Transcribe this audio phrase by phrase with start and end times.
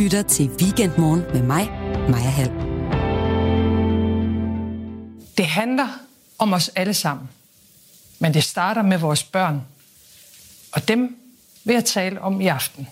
[0.00, 1.70] lytter til Weekendmorgen med mig,
[2.10, 2.50] Maja Hall.
[5.36, 5.88] Det handler
[6.38, 7.28] om os alle sammen.
[8.18, 9.62] Men det starter med vores børn.
[10.72, 11.16] Og dem
[11.64, 12.88] vil jeg tale om i aften.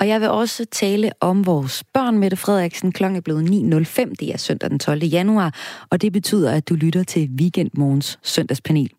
[0.00, 2.92] Og jeg vil også tale om vores børn, Mette Frederiksen.
[2.92, 3.42] Klokken er blevet
[3.88, 4.14] 9.05.
[4.20, 5.04] Det er søndag den 12.
[5.04, 5.54] januar,
[5.90, 8.90] og det betyder, at du lytter til Weekendmorgens søndagspanel.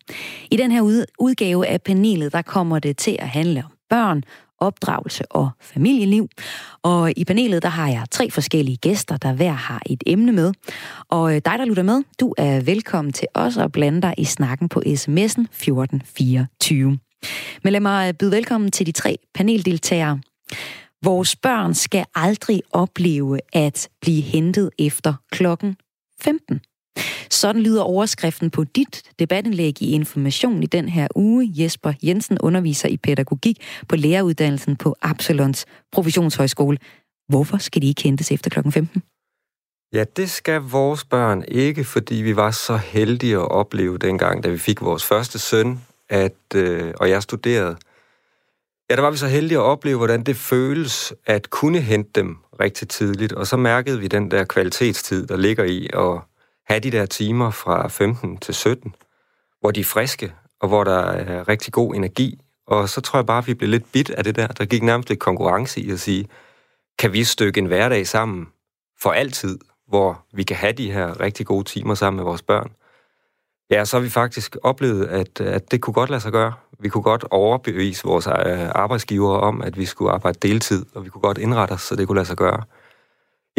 [0.51, 4.23] I den her udgave af panelet, der kommer det til at handle om børn,
[4.59, 6.27] opdragelse og familieliv.
[6.83, 10.53] Og i panelet, der har jeg tre forskellige gæster, der hver har et emne med.
[11.09, 14.25] Og øh, dig, der lytter med, du er velkommen til os at blande dig i
[14.25, 16.99] snakken på sms'en 1424.
[17.63, 20.19] Men lad mig øh, byde velkommen til de tre paneldeltagere.
[21.03, 25.75] Vores børn skal aldrig opleve at blive hentet efter klokken
[26.21, 26.61] 15.
[27.29, 31.51] Sådan lyder overskriften på dit debatindlæg i Information i den her uge.
[31.55, 33.57] Jesper Jensen underviser i pædagogik
[33.87, 36.77] på læreruddannelsen på Absalons Professionshøjskole.
[37.27, 38.71] Hvorfor skal de ikke hentes efter kl.
[38.71, 39.03] 15?
[39.93, 44.49] Ja, det skal vores børn ikke, fordi vi var så heldige at opleve dengang, da
[44.49, 47.77] vi fik vores første søn, at, øh, og jeg studerede,
[48.89, 52.37] Ja, der var vi så heldige at opleve, hvordan det føles at kunne hente dem
[52.59, 56.21] rigtig tidligt, og så mærkede vi den der kvalitetstid, der ligger i at
[56.69, 58.95] have de der timer fra 15 til 17,
[59.59, 62.39] hvor de er friske, og hvor der er rigtig god energi.
[62.67, 64.47] Og så tror jeg bare, at vi blev lidt bit af det der.
[64.47, 66.27] Der gik nærmest lidt konkurrence i at sige,
[66.99, 68.47] kan vi stykke en hverdag sammen
[69.01, 72.71] for altid, hvor vi kan have de her rigtig gode timer sammen med vores børn.
[73.71, 76.53] Ja, så har vi faktisk oplevet, at, at det kunne godt lade sig gøre.
[76.79, 81.05] Vi kunne godt overbevise vores øh, arbejdsgivere arbejdsgiver om, at vi skulle arbejde deltid, og
[81.05, 82.63] vi kunne godt indrette os, så det kunne lade sig gøre.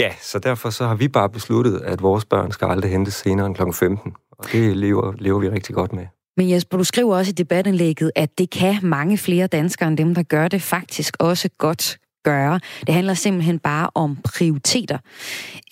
[0.00, 3.46] Ja, så derfor så har vi bare besluttet, at vores børn skal aldrig hentes senere
[3.46, 3.62] end kl.
[3.72, 6.06] 15, og det lever, lever vi rigtig godt med.
[6.36, 10.14] Men Jesper, du skriver også i debatindlægget, at det kan mange flere danskere end dem,
[10.14, 12.60] der gør det, faktisk også godt gøre.
[12.86, 14.98] Det handler simpelthen bare om prioriteter.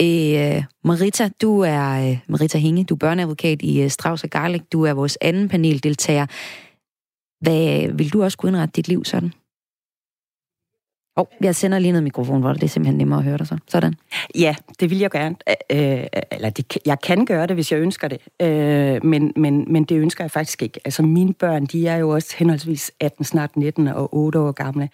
[0.02, 4.62] Øh, Marita, du er øh, Marita Hinge, du er børneadvokat i øh, Strauss og Garlic.
[4.72, 6.26] Du er vores anden paneldeltager.
[7.40, 9.32] Hvad, vil du også kunne indrette dit liv sådan?
[11.18, 13.58] Oh, jeg sender lige noget mikrofon, hvor det er simpelthen nemmere at høre dig så.
[13.68, 13.94] Sådan.
[14.34, 15.36] Ja, det vil jeg gerne.
[15.72, 18.18] Øh, eller det, jeg kan gøre det, hvis jeg ønsker det.
[18.42, 20.80] Øh, men, men, men det ønsker jeg faktisk ikke.
[20.84, 24.88] Altså mine børn, de er jo også henholdsvis 18, snart 19 og 8 år gamle.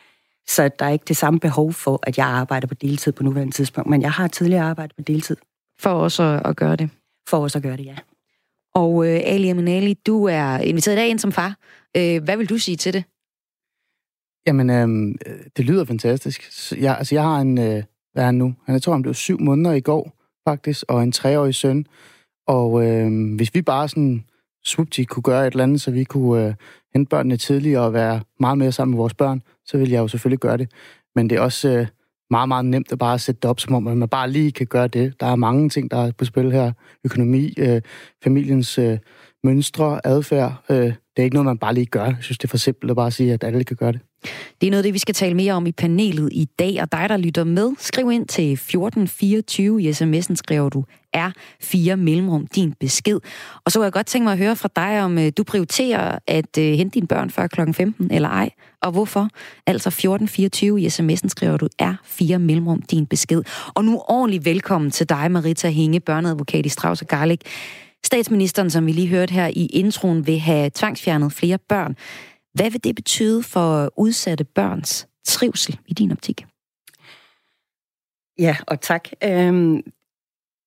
[0.47, 3.55] Så der er ikke det samme behov for, at jeg arbejder på deltid på nuværende
[3.55, 3.91] tidspunkt.
[3.91, 5.37] Men jeg har tidligere arbejdet på deltid.
[5.81, 6.91] For også at, at gøre det?
[7.29, 7.97] For også at gøre det, ja.
[8.75, 11.57] Og øh, Ali Aminali, du er inviteret i dag ind som far.
[11.97, 13.05] Øh, hvad vil du sige til det?
[14.47, 15.19] Jamen, øh,
[15.57, 16.73] det lyder fantastisk.
[16.81, 17.83] Jeg, altså, jeg har en, øh,
[18.13, 18.55] hvad er han nu?
[18.67, 20.13] Han er, tror, han blev syv måneder i går,
[20.49, 21.87] faktisk, og en treårig søn.
[22.47, 24.25] Og øh, hvis vi bare sådan
[24.65, 26.55] swupti kunne gøre et eller andet, så vi kunne øh,
[26.95, 30.09] hente børnene tidligere og være meget mere sammen med vores børn, så vil jeg jo
[30.09, 30.71] selvfølgelig gøre det.
[31.15, 31.87] Men det er også øh,
[32.31, 34.89] meget, meget nemt at bare sætte det op, som om man bare lige kan gøre
[34.89, 35.21] det.
[35.21, 36.73] Der er mange ting, der er på spil her.
[37.05, 37.83] Økonomi, øh,
[38.25, 38.99] familiens øh,
[39.45, 40.65] mønstre, adfærd.
[40.71, 42.05] Øh, det er ikke noget, man bare lige gør.
[42.05, 44.01] Jeg synes, det er for simpelt at bare sige, at alle kan gøre det.
[44.61, 47.09] Det er noget, det vi skal tale mere om i panelet i dag, og dig,
[47.09, 49.83] der lytter med, skriv ind til 1424.
[49.83, 50.85] I sms'en skriver du
[51.17, 53.21] R4 mellemrum din besked.
[53.65, 56.19] Og så kunne jeg godt tænke mig at høre fra dig, om øh, du prioriterer
[56.27, 57.61] at øh, hente dine børn før kl.
[57.73, 58.51] 15 eller ej,
[58.83, 59.29] og hvorfor.
[59.67, 63.43] Altså 1424 i sms'en skriver du R4 mellemrum din besked.
[63.75, 67.41] Og nu ordentligt velkommen til dig, Marita Hinge, børneadvokat i Strauss og Garlic.
[68.05, 71.97] Statsministeren, som vi lige hørte her i introen, vil have tvangsfjernet flere børn.
[72.55, 76.47] Hvad vil det betyde for udsatte børns trivsel i din optik?
[78.39, 79.09] Ja, og tak.
[79.25, 79.83] Øhm,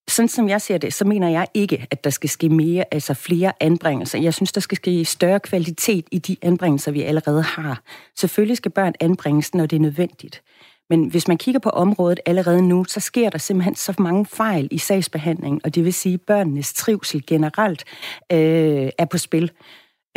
[0.10, 3.14] sådan som jeg ser det, så mener jeg ikke, at der skal ske mere, altså
[3.14, 4.20] flere anbringelser.
[4.20, 7.82] Jeg synes, der skal ske større kvalitet i de anbringelser, vi allerede har.
[8.16, 10.44] Selvfølgelig skal børn anbringes, når det er nødvendigt.
[10.90, 14.68] Men hvis man kigger på området allerede nu, så sker der simpelthen så mange fejl
[14.72, 17.84] i sagsbehandlingen, og det vil sige, at børnenes trivsel generelt
[18.32, 19.52] øh, er på spil.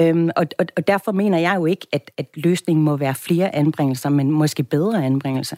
[0.00, 3.54] Øhm, og, og, og derfor mener jeg jo ikke, at, at løsningen må være flere
[3.54, 5.56] anbringelser, men måske bedre anbringelser.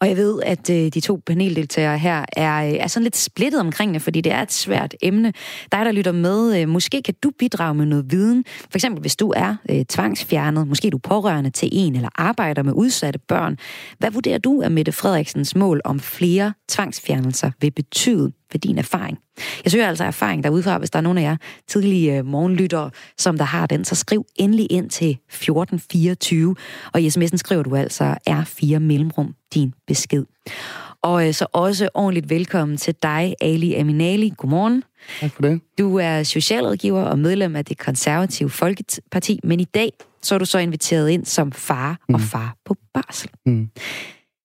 [0.00, 3.60] Og jeg ved, at øh, de to paneldeltagere her er, øh, er sådan lidt splittet
[3.60, 5.32] omkring det, fordi det er et svært emne.
[5.72, 8.44] Dig, der lytter med, øh, måske kan du bidrage med noget viden.
[8.46, 12.62] For eksempel, hvis du er øh, tvangsfjernet, måske du er pårørende til en, eller arbejder
[12.62, 13.58] med udsatte børn.
[13.98, 19.18] Hvad vurderer du, at Mette Frederiksens mål om flere tvangsfjernelser vil betyde ved din erfaring?
[19.64, 21.36] Jeg søger altså erfaring derudfra, hvis der er nogen af jer
[21.68, 26.56] tidlige øh, morgenlyttere, som der har den, så skriv endelig ind til 1424,
[26.92, 30.24] og i sms'en skriver du altså R4 mellemrum din besked.
[31.02, 34.32] Og øh, så også ordentligt velkommen til dig, Ali Aminali.
[34.36, 34.82] Godmorgen.
[35.20, 35.60] Tak for det.
[35.78, 40.44] Du er socialrådgiver og medlem af det konservative Folkeparti, men i dag så er du
[40.44, 42.14] så inviteret ind som far mm.
[42.14, 43.30] og far på barsel.
[43.46, 43.68] Mm.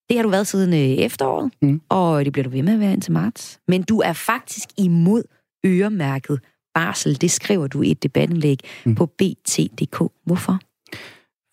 [0.09, 1.81] Det har du været siden øh, efteråret, mm.
[1.89, 3.59] og det bliver du ved med at være indtil marts.
[3.67, 5.23] Men du er faktisk imod
[5.65, 6.39] øremærket
[6.73, 7.21] barsel.
[7.21, 8.95] Det skriver du i et debatindlæg mm.
[8.95, 10.11] på bt.dk.
[10.25, 10.59] Hvorfor?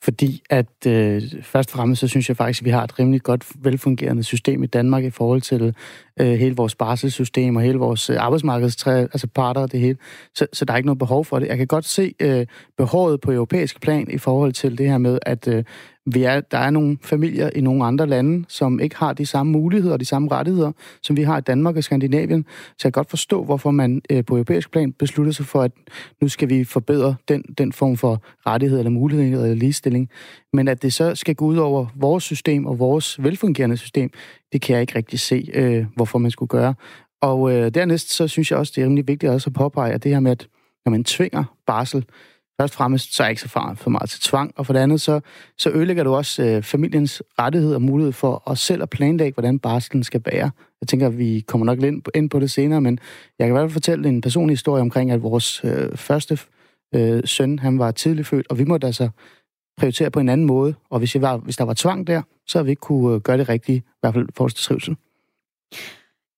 [0.04, 3.22] Fordi at øh, først og fremmest, så synes jeg faktisk, at vi har et rimelig
[3.22, 5.74] godt velfungerende system i Danmark i forhold til
[6.20, 9.96] øh, hele vores barselssystem og hele vores øh, arbejdsmarkedstræ, altså parter og det hele.
[10.34, 11.48] Så, så der er ikke noget behov for det.
[11.48, 12.46] Jeg kan godt se øh,
[12.78, 15.64] behovet på europæisk plan i forhold til det her med, at øh,
[16.06, 19.52] vi er, der er nogle familier i nogle andre lande, som ikke har de samme
[19.52, 20.72] muligheder og de samme rettigheder,
[21.02, 22.46] som vi har i Danmark og Skandinavien.
[22.48, 25.72] Så jeg kan godt forstå, hvorfor man øh, på europæisk plan beslutter sig for, at
[26.20, 30.10] nu skal vi forbedre den, den form for rettighed eller mulighed eller ligestilling.
[30.52, 34.10] Men at det så skal gå ud over vores system og vores velfungerende system,
[34.52, 36.74] det kan jeg ikke rigtig se, øh, hvorfor man skulle gøre.
[37.22, 40.04] Og øh, dernæst så synes jeg også, det er rimelig vigtigt også at påpege, at
[40.04, 40.48] det her med, at
[40.84, 42.04] når man tvinger barsel,
[42.60, 44.72] først og fremmest, så er jeg ikke så far for meget til tvang, og for
[44.72, 45.20] det andet, så,
[45.58, 49.58] så ødelægger du også øh, familiens rettighed og mulighed for at selv at planlægge, hvordan
[49.58, 50.50] barslen skal være.
[50.80, 52.98] Jeg tænker, at vi kommer nok ind på, ind på det senere, men
[53.38, 56.38] jeg kan i hvert fald fortælle en personlig historie omkring, at vores øh, første
[56.94, 59.08] øh, søn, han var tidligt født, og vi måtte altså
[59.76, 62.58] prioritere på en anden måde, og hvis, jeg var, hvis der var tvang der, så
[62.58, 64.96] havde vi ikke kunne øh, gøre det rigtige, i hvert fald for til trivsel.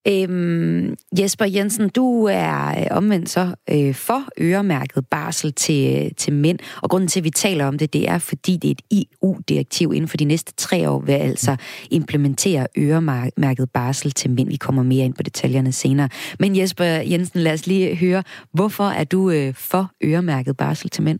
[0.09, 6.33] Øhm, Jesper Jensen, du er øh, omvendt så øh, for øremærket barsel til, øh, til
[6.33, 9.05] mænd, og grunden til, at vi taler om det, det er, fordi det er et
[9.23, 11.57] EU-direktiv inden for de næste tre år, vil altså
[11.91, 14.49] implementere øremærket barsel til mænd.
[14.49, 16.09] Vi kommer mere ind på detaljerne senere.
[16.39, 18.23] Men Jesper Jensen, lad os lige høre,
[18.53, 21.19] hvorfor er du øh, for øremærket barsel til mænd?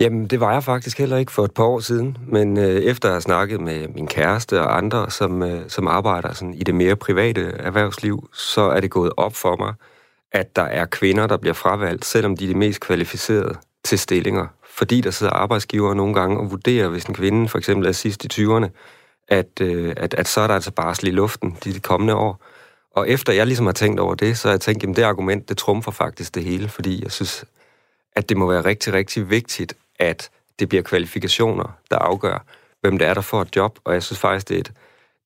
[0.00, 3.08] Jamen, det var jeg faktisk heller ikke for et par år siden, men øh, efter
[3.08, 6.74] at have snakket med min kæreste og andre, som, øh, som arbejder sådan, i det
[6.74, 9.74] mere private erhvervsliv, så er det gået op for mig,
[10.32, 14.46] at der er kvinder, der bliver fravalgt, selvom de er de mest kvalificerede til stillinger.
[14.70, 18.24] Fordi der sidder arbejdsgivere nogle gange og vurderer, hvis en kvinde for eksempel er sidst
[18.24, 18.68] i 20'erne,
[19.28, 22.40] at, øh, at, at så er der altså barsel i luften de, de kommende år.
[22.90, 25.48] Og efter jeg ligesom har tænkt over det, så har jeg tænkt, at det argument,
[25.48, 27.44] det trumfer faktisk det hele, fordi jeg synes,
[28.16, 29.74] at det må være rigtig, rigtig vigtigt,
[30.04, 32.44] at det bliver kvalifikationer, der afgør,
[32.80, 33.78] hvem det er, der får et job.
[33.84, 34.72] Og jeg synes faktisk, det er et,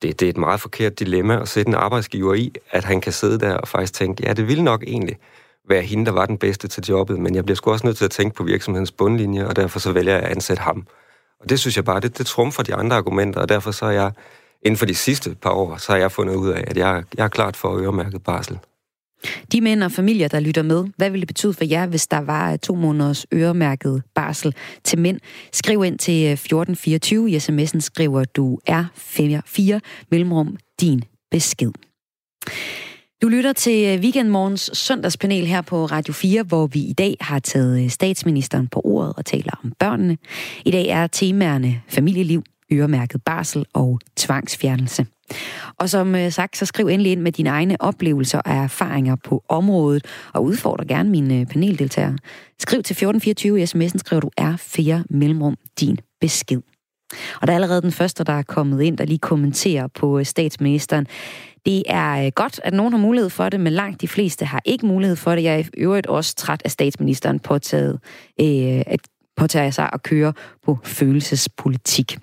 [0.03, 3.13] det, det er et meget forkert dilemma at sætte en arbejdsgiver i, at han kan
[3.13, 5.19] sidde der og faktisk tænke, ja, det ville nok egentlig
[5.69, 8.05] være hende, der var den bedste til jobbet, men jeg bliver sgu også nødt til
[8.05, 10.87] at tænke på virksomhedens bundlinje, og derfor så vælger jeg at ansætte ham.
[11.41, 13.91] Og det synes jeg bare, det, det trumfer de andre argumenter, og derfor så er
[13.91, 14.13] jeg,
[14.63, 17.25] inden for de sidste par år, så har jeg fundet ud af, at jeg, jeg
[17.25, 18.59] er klart for øremærket barsel.
[19.53, 22.19] De mænd og familier, der lytter med, hvad ville det betyde for jer, hvis der
[22.19, 24.55] var øh, to måneders øremærket barsel
[24.85, 25.21] til mænd?
[25.53, 27.31] Skriv ind til øh, 1424.
[27.31, 29.79] I sms'en skriver du R4
[30.11, 31.73] mellemrum din besked.
[33.23, 37.39] Du lytter til øh, Weekendmorgens søndagspanel her på Radio 4, hvor vi i dag har
[37.39, 40.19] taget statsministeren på ordet og taler om børnene.
[40.65, 42.43] I dag er temaerne familieliv,
[42.73, 45.07] øremærket barsel og tvangsfjernelse.
[45.79, 49.45] Og som øh, sagt, så skriv endelig ind med dine egne oplevelser og erfaringer på
[49.49, 52.19] området, og udfordre gerne mine øh, paneldeltagere.
[52.61, 56.61] Skriv til 1424 i sms'en, skriver du R4 mellemrum din besked.
[57.41, 60.27] Og der er allerede den første, der er kommet ind, der lige kommenterer på øh,
[60.27, 61.07] statsministeren.
[61.67, 64.87] Det er godt, at nogen har mulighed for det, men langt de fleste har ikke
[64.87, 65.43] mulighed for det.
[65.43, 67.99] Jeg er i øvrigt også træt af statsministeren påtaget,
[68.41, 69.01] øh, at
[69.37, 70.33] påtage sig at køre
[70.65, 72.19] på følelsespolitik.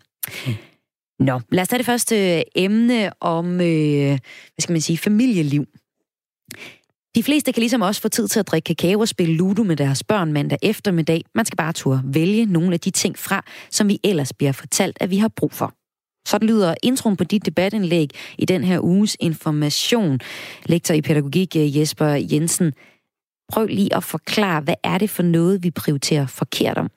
[0.47, 0.53] Mm.
[1.19, 5.65] Nå, lad os tage det første øh, emne om, øh, hvad skal man sige, familieliv.
[7.15, 9.75] De fleste kan ligesom også få tid til at drikke kakao og spille ludo med
[9.75, 11.21] deres børn mandag eftermiddag.
[11.35, 14.97] Man skal bare turde vælge nogle af de ting fra, som vi ellers bliver fortalt,
[14.99, 15.73] at vi har brug for.
[16.27, 20.19] Sådan lyder introen på dit debatindlæg i den her uges information.
[20.65, 22.73] Lektor i pædagogik øh, Jesper Jensen.
[23.51, 26.89] Prøv lige at forklare, hvad er det for noget, vi prioriterer forkert om?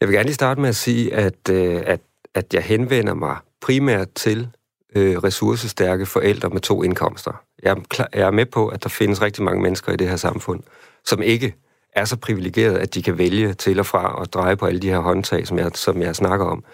[0.00, 2.00] Jeg vil gerne lige starte med at sige, at, øh, at
[2.34, 4.48] at jeg henvender mig primært til
[4.96, 7.32] øh, ressourcestærke forældre med to indkomster.
[7.62, 10.08] Jeg er, klar, jeg er med på, at der findes rigtig mange mennesker i det
[10.08, 10.62] her samfund,
[11.04, 11.54] som ikke
[11.92, 14.90] er så privilegerede, at de kan vælge til og fra og dreje på alle de
[14.90, 16.64] her håndtag, som jeg, som jeg snakker om.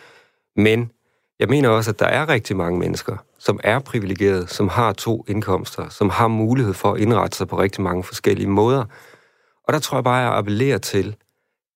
[0.56, 0.90] Men
[1.40, 5.25] jeg mener også, at der er rigtig mange mennesker, som er privilegerede, som har to
[5.28, 8.84] indkomster, som har mulighed for at indrette sig på rigtig mange forskellige måder.
[9.64, 11.16] Og der tror jeg bare, at jeg appellerer til,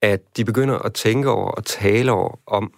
[0.03, 2.73] at de begynder at tænke over og tale over om,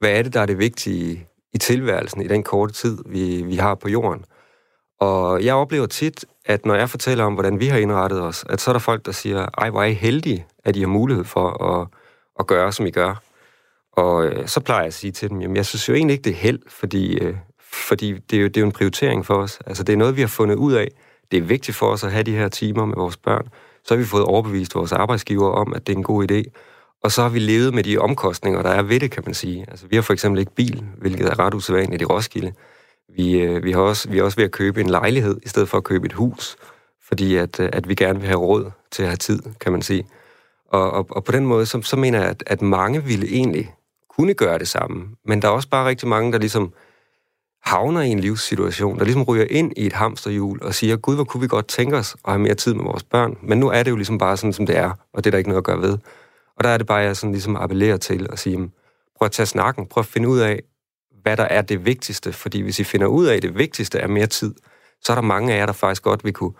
[0.00, 3.56] hvad er det, der er det vigtige i tilværelsen i den korte tid, vi, vi
[3.56, 4.24] har på jorden.
[5.00, 8.60] Og jeg oplever tit, at når jeg fortæller om, hvordan vi har indrettet os, at
[8.60, 11.24] så er der folk, der siger, ej, hvor er I heldige, at I har mulighed
[11.24, 11.88] for at,
[12.38, 13.22] at gøre, som I gør.
[13.92, 16.24] Og øh, så plejer jeg at sige til dem, jamen jeg synes jo egentlig ikke,
[16.24, 17.36] det er held, fordi, øh,
[17.72, 19.58] fordi det, er jo, det er jo en prioritering for os.
[19.66, 20.88] Altså det er noget, vi har fundet ud af.
[21.30, 23.48] Det er vigtigt for os at have de her timer med vores børn.
[23.84, 26.42] Så har vi fået overbevist vores arbejdsgiver om, at det er en god idé.
[27.02, 29.64] Og så har vi levet med de omkostninger, der er ved det, kan man sige.
[29.68, 32.52] Altså, vi har for eksempel ikke bil, hvilket er ret usædvanligt i Roskilde.
[33.16, 35.68] Vi, øh, vi, har også, vi er også ved at købe en lejlighed, i stedet
[35.68, 36.56] for at købe et hus,
[37.08, 39.82] fordi at, øh, at vi gerne vil have råd til at have tid, kan man
[39.82, 40.06] sige.
[40.68, 43.74] Og, og, og på den måde, så, så mener jeg, at, at mange ville egentlig
[44.10, 46.72] kunne gøre det samme, men der er også bare rigtig mange, der ligesom
[47.62, 51.24] havner i en livssituation, der ligesom ryger ind i et hamsterhjul og siger, gud, hvor
[51.24, 53.82] kunne vi godt tænke os at have mere tid med vores børn, men nu er
[53.82, 55.64] det jo ligesom bare sådan, som det er, og det er der ikke noget at
[55.64, 55.98] gøre ved.
[56.58, 58.70] Og der er det bare, jeg sådan ligesom appellerer til at sige,
[59.16, 60.62] prøv at tage snakken, prøv at finde ud af,
[61.22, 64.08] hvad der er det vigtigste, fordi hvis I finder ud af, at det vigtigste er
[64.08, 64.54] mere tid,
[65.00, 66.52] så er der mange af jer, der faktisk godt vi kunne,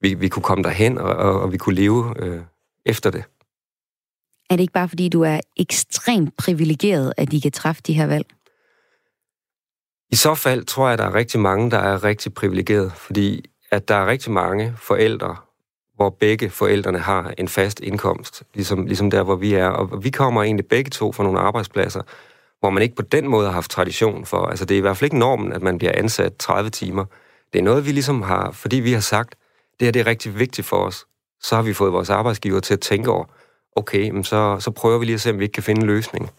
[0.00, 2.40] vi, vi kunne komme derhen, og, og, og vi kunne leve øh,
[2.86, 3.24] efter det.
[4.50, 8.06] Er det ikke bare, fordi du er ekstremt privilegeret, at de kan træffe de her
[8.06, 8.26] valg?
[10.12, 13.44] I så fald tror jeg, at der er rigtig mange, der er rigtig privilegeret, fordi
[13.70, 15.36] at der er rigtig mange forældre,
[16.00, 19.66] hvor begge forældrene har en fast indkomst, ligesom, ligesom der, hvor vi er.
[19.66, 22.02] Og vi kommer egentlig begge to fra nogle arbejdspladser,
[22.60, 24.46] hvor man ikke på den måde har haft tradition for.
[24.46, 27.04] Altså, det er i hvert fald ikke normen, at man bliver ansat 30 timer.
[27.52, 29.34] Det er noget, vi ligesom har, fordi vi har sagt,
[29.80, 31.06] det her det er rigtig vigtigt for os,
[31.42, 33.24] så har vi fået vores arbejdsgiver til at tænke over,
[33.76, 35.86] okay, men så, så prøver vi lige at se, om vi ikke kan finde en
[35.86, 36.30] løsning.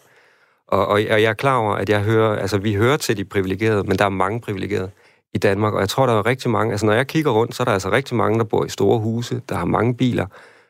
[0.66, 3.24] Og, og, og jeg er klar over, at jeg hører, altså vi hører til de
[3.24, 4.90] privilegerede, men der er mange privilegerede
[5.34, 7.62] i Danmark, og jeg tror, der er rigtig mange, altså når jeg kigger rundt, så
[7.62, 10.26] er der altså rigtig mange, der bor i store huse, der har mange biler,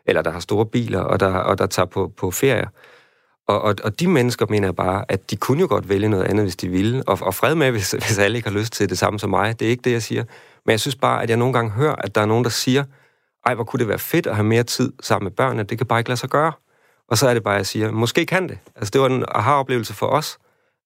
[0.06, 2.68] eller der har store biler, og der, og der tager på, på ferie.
[3.48, 6.24] Og, og, og de mennesker mener jeg bare, at de kunne jo godt vælge noget
[6.24, 8.88] andet, hvis de ville, og, og fred med, hvis, hvis alle ikke har lyst til
[8.88, 9.60] det samme som mig.
[9.60, 10.24] Det er ikke det, jeg siger.
[10.66, 12.84] Men jeg synes bare, at jeg nogle gange hører, at der er nogen, der siger,
[13.46, 15.86] ej, hvor kunne det være fedt at have mere tid sammen med børnene, det kan
[15.86, 16.52] bare ikke lade sig gøre.
[17.08, 18.58] Og så er det bare, at jeg siger, måske kan det.
[18.76, 20.38] Altså, det var en aha-oplevelse for os,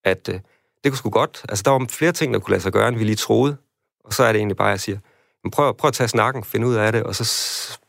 [0.04, 0.40] at øh,
[0.84, 1.42] det kunne sgu godt.
[1.48, 3.56] Altså, der var flere ting, der kunne lade sig gøre, end vi lige troede.
[4.06, 4.98] Og så er det egentlig bare, at jeg siger,
[5.52, 7.24] prøv, prøv at tage snakken, finde ud af det, og så,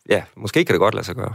[0.09, 1.33] ja, måske kan det godt lade sig gøre.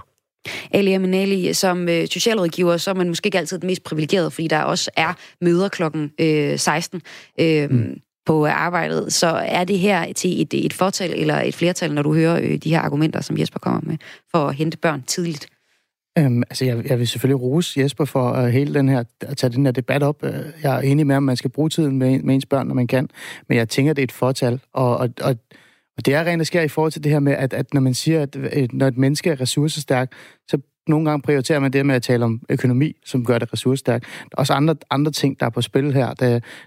[0.70, 4.48] Ali Aminali, som øh, socialrådgiver, så er man måske ikke altid den mest privilegerede, fordi
[4.48, 7.02] der også er møder klokken øh, 16
[7.40, 8.00] øh, mm.
[8.26, 9.12] på arbejdet.
[9.12, 12.56] Så er det her til et, et fortal eller et flertal, når du hører øh,
[12.56, 13.96] de her argumenter, som Jesper kommer med,
[14.30, 15.46] for at hente børn tidligt?
[16.18, 19.52] Øhm, altså, jeg, jeg vil selvfølgelig rose Jesper for uh, hele den her, at tage
[19.52, 20.24] den her debat op.
[20.24, 22.74] Øh, jeg er enig med, at man skal bruge tiden med, med ens børn, når
[22.74, 23.08] man kan.
[23.48, 24.60] Men jeg tænker, det er et fortal.
[24.72, 25.36] Og, og, og,
[25.96, 27.80] og det er rent, der sker i forhold til det her med, at, at når
[27.80, 30.12] man siger, at, at når et menneske er ressourcestærk,
[30.48, 30.58] så
[30.88, 34.04] nogle gange prioriterer man det med at tale om økonomi, som gør det ressourcestærkt.
[34.04, 36.08] Der er også andre, andre ting, der er på spil her.
[36.08, 36.18] Det,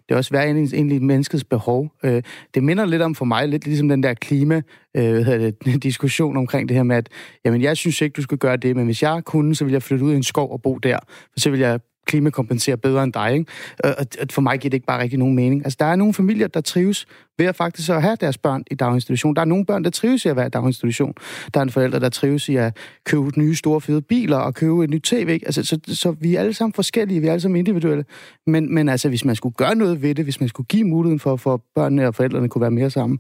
[0.08, 1.92] det er også hver egentlig menneskets behov.
[2.04, 4.62] Øh, det minder lidt om for mig, lidt ligesom den der klima
[4.98, 7.10] øh, det, diskussion omkring det her med, at
[7.46, 9.84] jamen, jeg synes ikke, du skal gøre det, men hvis jeg kunne, så ville jeg
[9.84, 11.00] flytte ud i en skov og bo der.
[11.34, 13.34] For så vil jeg klimakompensere bedre end dig.
[13.34, 13.46] Ikke?
[13.86, 15.66] Øh, og for mig giver det ikke bare rigtig nogen mening.
[15.66, 17.06] Altså, der er nogle familier, der trives
[17.38, 19.36] ved at faktisk at have deres børn i daginstitution.
[19.36, 21.14] Der er nogle børn, der trives i at være i daginstitution.
[21.54, 24.84] Der er en forælder, der trives i at købe nye, store, fede biler og købe
[24.84, 25.40] et nyt tv.
[25.46, 28.06] Altså, så, så vi er alle sammen forskellige, vi er alle sammen individuelle.
[28.48, 31.20] Men, men altså, hvis man skulle gøre noget ved det, hvis man skulle give muligheden
[31.20, 33.20] for, for børnene og forældrene kunne være mere sammen,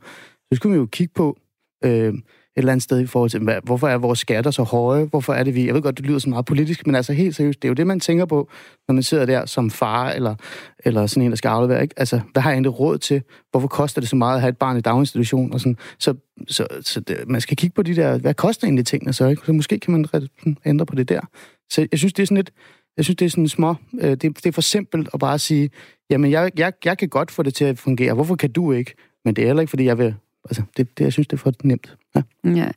[0.51, 1.37] så skulle vi jo kigge på,
[1.85, 2.13] øh,
[2.55, 5.05] eller andet sted i forhold til, hvad, hvorfor er vores skatter så høje?
[5.05, 5.65] Hvorfor er det vi...
[5.65, 7.73] Jeg ved godt, det lyder så meget politisk, men altså helt seriøst, det er jo
[7.73, 8.49] det, man tænker på,
[8.87, 10.35] når man sidder der som far eller,
[10.79, 11.81] eller sådan en, der skal aflevere.
[11.81, 11.93] Ikke?
[11.97, 13.21] Altså, hvad har jeg egentlig råd til?
[13.51, 15.53] Hvorfor koster det så meget at have et barn i daginstitution?
[15.53, 15.77] Og sådan.
[15.99, 16.13] Så,
[16.47, 18.17] så, så det, man skal kigge på de der...
[18.17, 19.27] Hvad koster egentlig tingene så?
[19.27, 19.41] Ikke?
[19.45, 20.27] Så måske kan man
[20.65, 21.21] ændre på det der.
[21.69, 22.51] Så jeg synes, det er sådan lidt...
[22.97, 23.75] Jeg synes, det er sådan små...
[24.01, 25.69] Øh, det, det er for simpelt at bare sige,
[26.09, 28.13] jamen, jeg, jeg, jeg kan godt få det til at fungere.
[28.13, 28.93] Hvorfor kan du ikke?
[29.25, 30.15] Men det er heller ikke, fordi jeg vil
[30.49, 31.95] altså, det, det, jeg synes, det er for nemt.
[32.15, 32.49] Ja.
[32.49, 32.67] ja.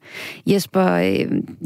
[0.47, 1.17] Jesper, øh,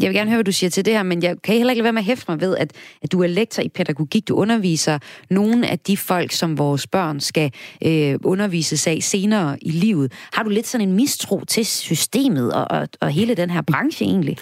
[0.01, 1.81] jeg vil gerne høre, hvad du siger til det her, men jeg kan heller ikke
[1.81, 4.29] lade være med at hæfte mig ved, at, at du er lektor i pædagogik.
[4.29, 4.99] Du underviser
[5.31, 7.53] nogle af de folk, som vores børn skal
[7.85, 10.13] øh, undervises af senere i livet.
[10.33, 14.07] Har du lidt sådan en mistro til systemet og, og, og hele den her branche
[14.07, 14.39] egentlig?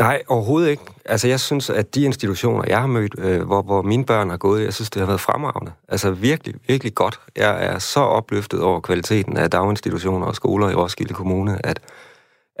[0.00, 0.82] Nej, overhovedet ikke.
[1.04, 4.36] Altså, jeg synes, at de institutioner, jeg har mødt, øh, hvor, hvor mine børn har
[4.36, 5.72] gået, jeg synes, det har været fremragende.
[5.88, 7.20] Altså, virkelig, virkelig godt.
[7.36, 11.80] Jeg er så opløftet over kvaliteten af daginstitutioner og skoler i Roskilde Kommune, at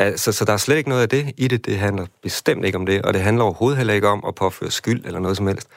[0.00, 1.66] altså, så der er slet ikke noget af det i det.
[1.66, 4.70] Det handler bestemt ikke om det, og det handler overhovedet heller ikke om at påføre
[4.70, 5.68] skyld eller noget som helst.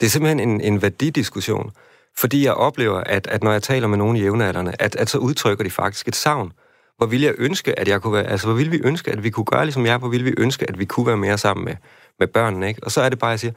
[0.00, 1.70] Det er simpelthen en, en værdidiskussion,
[2.16, 5.64] fordi jeg oplever, at, at når jeg taler med nogle jævnaldrende, at, at så udtrykker
[5.64, 6.52] de faktisk et savn
[7.00, 9.30] hvor ville jeg ønske, at jeg kunne være, altså hvor ville vi ønske, at vi
[9.30, 11.74] kunne gøre ligesom jeg, hvor ville vi ønske, at vi kunne være mere sammen med,
[12.18, 12.84] med børnene, ikke?
[12.84, 13.52] Og så er det bare, at jeg siger,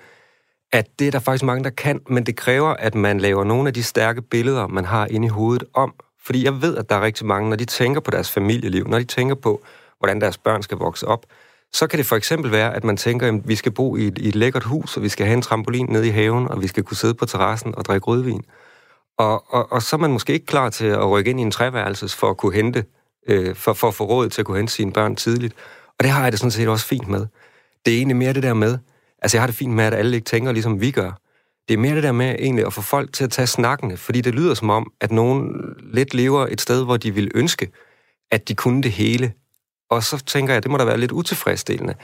[0.71, 3.67] at det er der faktisk mange, der kan, men det kræver, at man laver nogle
[3.67, 5.93] af de stærke billeder, man har inde i hovedet om.
[6.25, 8.99] Fordi jeg ved, at der er rigtig mange, når de tænker på deres familieliv, når
[8.99, 9.63] de tænker på,
[10.03, 11.25] hvordan deres børn skal vokse op,
[11.73, 14.17] så kan det for eksempel være, at man tænker, at vi skal bo i et,
[14.17, 16.67] i et lækkert hus, og vi skal have en trampolin nede i haven, og vi
[16.67, 18.43] skal kunne sidde på terrassen og drikke rødvin.
[19.17, 21.51] Og, og, og så er man måske ikke klar til at rykke ind i en
[21.51, 22.85] træværelse for at kunne hente
[23.27, 25.53] øh, for, for at få råd til at kunne hente sine børn tidligt.
[25.87, 27.25] Og det har jeg det sådan set også fint med.
[27.85, 28.77] Det er egentlig mere det der med,
[29.21, 31.11] altså jeg har det fint med, at alle ikke tænker, ligesom vi gør.
[31.67, 34.21] Det er mere det der med egentlig at få folk til at tage snakkene, fordi
[34.21, 37.71] det lyder som om, at nogen lidt lever et sted, hvor de vil ønske,
[38.31, 39.33] at de kunne det hele.
[39.93, 41.95] Og så tænker jeg, at det må da være lidt utilfredsstillende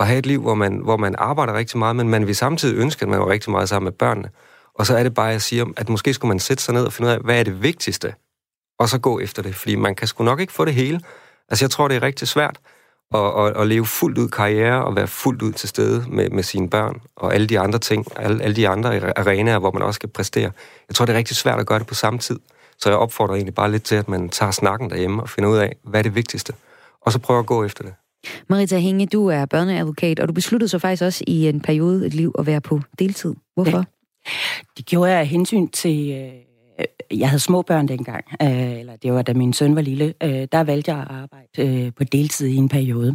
[0.00, 2.76] at have et liv, hvor man, hvor man arbejder rigtig meget, men man vil samtidig
[2.76, 4.28] ønske, at man var rigtig meget sammen med børnene.
[4.74, 6.84] Og så er det bare, at jeg siger, at måske skulle man sætte sig ned
[6.84, 8.14] og finde ud af, hvad er det vigtigste,
[8.78, 11.00] og så gå efter det, fordi man kan sgu nok ikke få det hele.
[11.48, 12.60] Altså, jeg tror, det er rigtig svært
[13.14, 16.42] at, at, at leve fuldt ud karriere og være fuldt ud til stede med, med
[16.42, 19.98] sine børn og alle de andre ting, alle, alle de andre arenaer, hvor man også
[19.98, 20.50] skal præstere.
[20.88, 22.38] Jeg tror, det er rigtig svært at gøre det på samme tid.
[22.78, 25.56] Så jeg opfordrer egentlig bare lidt til, at man tager snakken derhjemme og finder ud
[25.56, 26.52] af, hvad er det vigtigste,
[27.06, 27.94] og så prøver at gå efter det.
[28.48, 32.14] Marita Hinge, du er børneadvokat, og du besluttede så faktisk også i en periode et
[32.14, 33.34] liv at være på deltid.
[33.54, 33.78] Hvorfor?
[33.78, 33.84] Ja.
[34.76, 36.10] Det gjorde jeg af hensyn til...
[36.10, 36.30] Øh,
[37.18, 40.14] jeg havde små børn dengang, øh, eller det var da min søn var lille.
[40.22, 43.14] Øh, der valgte jeg at arbejde på deltid i en periode.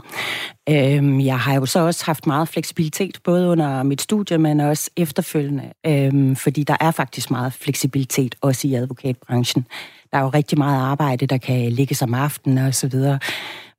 [1.25, 6.35] Jeg har jo så også haft meget fleksibilitet, både under mit studie, men også efterfølgende.
[6.35, 9.67] Fordi der er faktisk meget fleksibilitet, også i advokatbranchen.
[10.11, 13.19] Der er jo rigtig meget arbejde, der kan ligge som aften og så videre.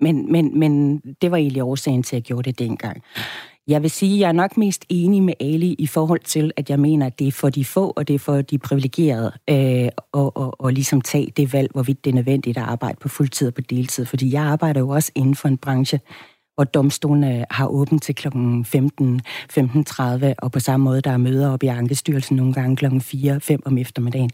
[0.00, 3.02] Men, men, men det var egentlig årsagen til, at jeg gjorde det dengang.
[3.68, 6.70] Jeg vil sige, at jeg er nok mest enig med Ali i forhold til, at
[6.70, 9.88] jeg mener, at det er for de få, og det er for de privilegerede øh,
[10.12, 13.48] og, og, og ligesom tage det valg, hvorvidt det er nødvendigt at arbejde på fuldtid
[13.48, 14.04] og på deltid.
[14.04, 16.00] Fordi jeg arbejder jo også inden for en branche,
[16.54, 18.28] hvor domstolene har åbent til kl.
[18.64, 19.20] 15,
[19.58, 23.00] 15.30, og på samme måde, der er møder op i Ankestyrelsen nogle gange kl.
[23.00, 24.30] 4, 5 om eftermiddagen.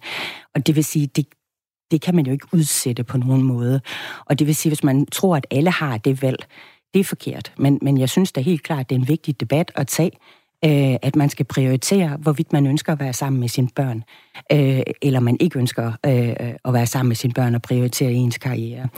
[0.54, 1.26] Og det vil sige, det,
[1.90, 3.80] det kan man jo ikke udsætte på nogen måde.
[4.26, 6.46] Og det vil sige, hvis man tror, at alle har det valg,
[6.94, 7.52] det er forkert.
[7.58, 10.10] Men, men jeg synes da helt klart, at det er en vigtig debat at tage,
[10.64, 14.04] øh, at man skal prioritere, hvorvidt man ønsker at være sammen med sine børn,
[14.52, 18.38] øh, eller man ikke ønsker øh, at være sammen med sine børn og prioritere ens
[18.38, 18.88] karriere.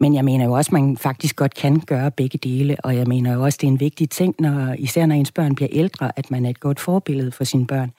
[0.00, 3.06] Men jeg mener jo også, at man faktisk godt kan gøre begge dele, og jeg
[3.06, 5.68] mener jo også, at det er en vigtig ting, når, især når ens børn bliver
[5.72, 7.90] ældre, at man er et godt forbillede for sine børn.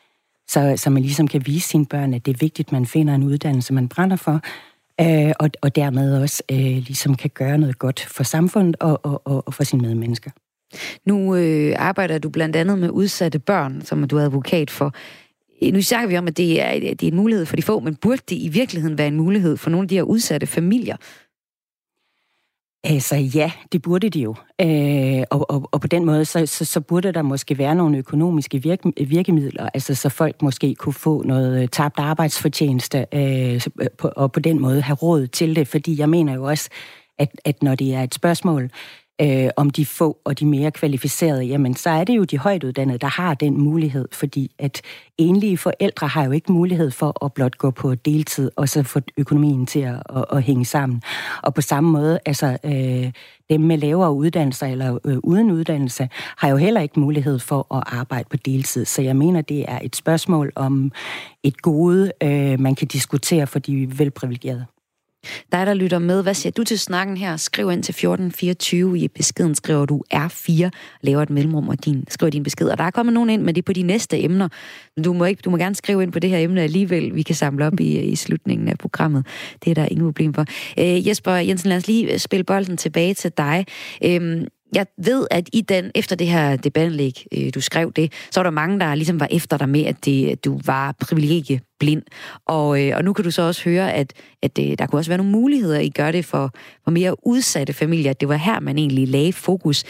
[0.51, 3.15] Så, så man ligesom kan vise sine børn, at det er vigtigt, at man finder
[3.15, 4.41] en uddannelse, man brænder for,
[5.01, 9.21] øh, og, og dermed også øh, ligesom kan gøre noget godt for samfundet og, og,
[9.25, 10.31] og, og for sine medmennesker.
[11.05, 14.93] Nu øh, arbejder du blandt andet med udsatte børn, som du er advokat for.
[15.73, 17.95] Nu snakker vi om, at det er, det er en mulighed for de få, men
[17.95, 20.95] burde det i virkeligheden være en mulighed for nogle af de her udsatte familier,
[22.83, 24.35] Altså ja, det burde de jo.
[24.61, 27.97] Øh, og, og, og på den måde, så, så, så burde der måske være nogle
[27.97, 33.87] økonomiske virke, virkemidler, altså så folk måske kunne få noget øh, tabt arbejdsfortjeneste, øh, øh,
[33.97, 35.67] på, og på den måde have råd til det.
[35.67, 36.69] Fordi jeg mener jo også,
[37.19, 38.69] at, at når det er et spørgsmål
[39.21, 42.97] øh, om de få og de mere kvalificerede, jamen så er det jo de højtuddannede,
[42.97, 44.81] der har den mulighed, fordi at
[45.17, 48.99] enlige forældre har jo ikke mulighed for at blot gå på deltid og så få
[49.17, 51.01] økonomien til at, at, at hænge sammen.
[51.43, 53.11] Og på samme måde, altså øh,
[53.49, 57.83] dem med lavere uddannelser eller øh, uden uddannelse, har jo heller ikke mulighed for at
[57.85, 58.85] arbejde på deltid.
[58.85, 60.91] Så jeg mener, det er et spørgsmål om
[61.43, 64.65] et gode, øh, man kan diskutere for de velprivilegerede.
[65.51, 67.37] Dig, der lytter med, hvad siger du til snakken her?
[67.37, 68.99] Skriv ind til 1424.
[68.99, 70.69] I beskeden skriver du R4,
[71.01, 72.69] laver et mellemrum og din, skriver din besked.
[72.69, 74.47] Og der er kommet nogen ind med det på de næste emner.
[75.05, 77.15] Du må, ikke, du må gerne skrive ind på det her emne alligevel.
[77.15, 79.25] Vi kan samle op i, i slutningen af programmet.
[79.65, 80.45] Det er der ingen problem for.
[80.79, 83.65] Øh, Jesper Jensen, lad os lige spille bolden tilbage til dig.
[84.03, 88.39] Øh, jeg ved, at i den, efter det her debatindlæg, øh, du skrev det, så
[88.39, 92.01] var der mange, der ligesom var efter dig med, at det, du var privilegieblind.
[92.45, 94.99] Og, øh, og nu kan du så også høre, at, at det, øh, der kunne
[94.99, 96.53] også være nogle muligheder i gør det for,
[96.83, 98.09] for mere udsatte familier.
[98.09, 99.83] At det var her, man egentlig lagde fokus.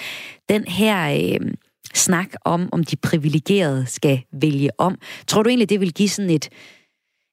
[0.50, 1.38] Den her...
[1.42, 1.52] Øh,
[1.94, 4.98] snak om, om de privilegerede skal vælge om.
[5.28, 6.50] Tror du egentlig, det vil give sådan et,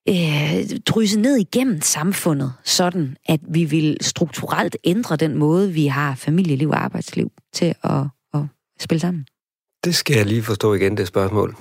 [0.09, 6.15] øh, drysse ned igennem samfundet, sådan at vi vil strukturelt ændre den måde, vi har
[6.15, 8.41] familieliv og arbejdsliv til at, at
[8.81, 9.27] spille sammen?
[9.85, 11.57] Det skal jeg lige forstå igen, det spørgsmål.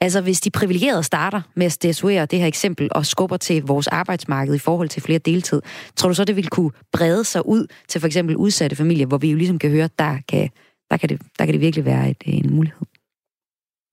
[0.00, 3.86] Altså, hvis de privilegerede starter med at desuere det her eksempel og skubber til vores
[3.86, 5.62] arbejdsmarked i forhold til flere deltid,
[5.96, 9.18] tror du så, det vil kunne brede sig ud til for eksempel udsatte familier, hvor
[9.18, 10.50] vi jo ligesom kan høre, der kan,
[10.90, 12.86] der kan, det, der kan det virkelig være et, en mulighed?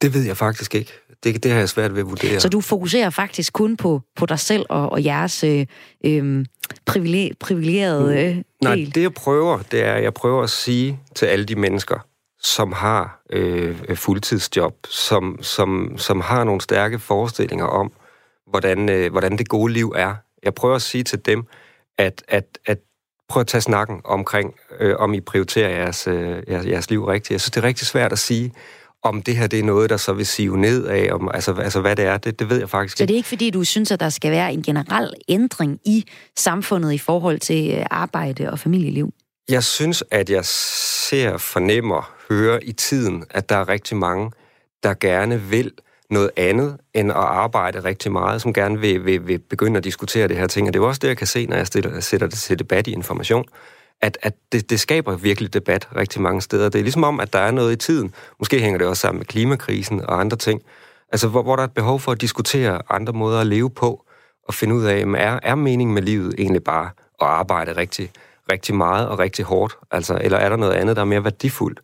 [0.01, 0.91] Det ved jeg faktisk ikke.
[1.23, 2.39] Det, det har jeg svært ved at vurdere.
[2.39, 5.65] Så du fokuserer faktisk kun på, på dig selv og, og jeres øh,
[6.05, 6.45] øh,
[7.39, 8.43] privilegerede øh, del?
[8.63, 12.07] Nej, det jeg prøver, det er, jeg prøver at sige til alle de mennesker,
[12.41, 17.91] som har øh, fuldtidsjob, som, som, som har nogle stærke forestillinger om,
[18.49, 20.15] hvordan, øh, hvordan det gode liv er.
[20.43, 21.43] Jeg prøver at sige til dem,
[21.97, 22.77] at, at, at
[23.29, 27.31] prøv at tage snakken omkring, øh, om I prioriterer jeres, øh, jeres, jeres liv rigtigt.
[27.31, 28.53] Jeg synes, det er rigtig svært at sige,
[29.03, 31.81] om det her det er noget, der så vil sive ned af, om, altså, altså
[31.81, 32.97] hvad det er, det, det ved jeg faktisk ikke.
[32.97, 36.05] Så det er ikke fordi, du synes, at der skal være en generel ændring i
[36.37, 39.13] samfundet i forhold til øh, arbejde og familieliv?
[39.49, 44.31] Jeg synes, at jeg ser, fornemmer, hører i tiden, at der er rigtig mange,
[44.83, 45.71] der gerne vil
[46.09, 50.27] noget andet end at arbejde rigtig meget, som gerne vil, vil, vil begynde at diskutere
[50.27, 50.67] det her ting.
[50.67, 52.87] Og det er også det, jeg kan se, når jeg stiller, sætter det til debat
[52.87, 53.45] i information,
[54.03, 56.69] at, at det, det skaber virkelig debat rigtig mange steder.
[56.69, 58.13] Det er ligesom om, at der er noget i tiden.
[58.39, 60.61] Måske hænger det også sammen med klimakrisen og andre ting.
[61.11, 64.05] Altså, hvor, hvor der er et behov for at diskutere andre måder at leve på,
[64.47, 66.89] og finde ud af, er, er meningen med livet egentlig bare
[67.21, 68.11] at arbejde rigtig,
[68.51, 69.77] rigtig meget og rigtig hårdt?
[69.91, 71.79] Altså, eller er der noget andet, der er mere værdifuldt?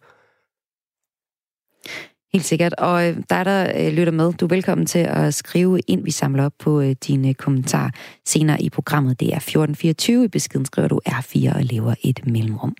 [2.33, 2.73] Helt sikkert.
[2.73, 6.03] Og øh, dig, der øh, lytter med, du er velkommen til at skrive ind.
[6.03, 7.89] Vi samler op på øh, dine øh, kommentarer
[8.25, 9.19] senere i programmet.
[9.19, 10.25] Det er 1424.
[10.25, 12.75] I beskeden skriver du R4 og lever et mellemrum.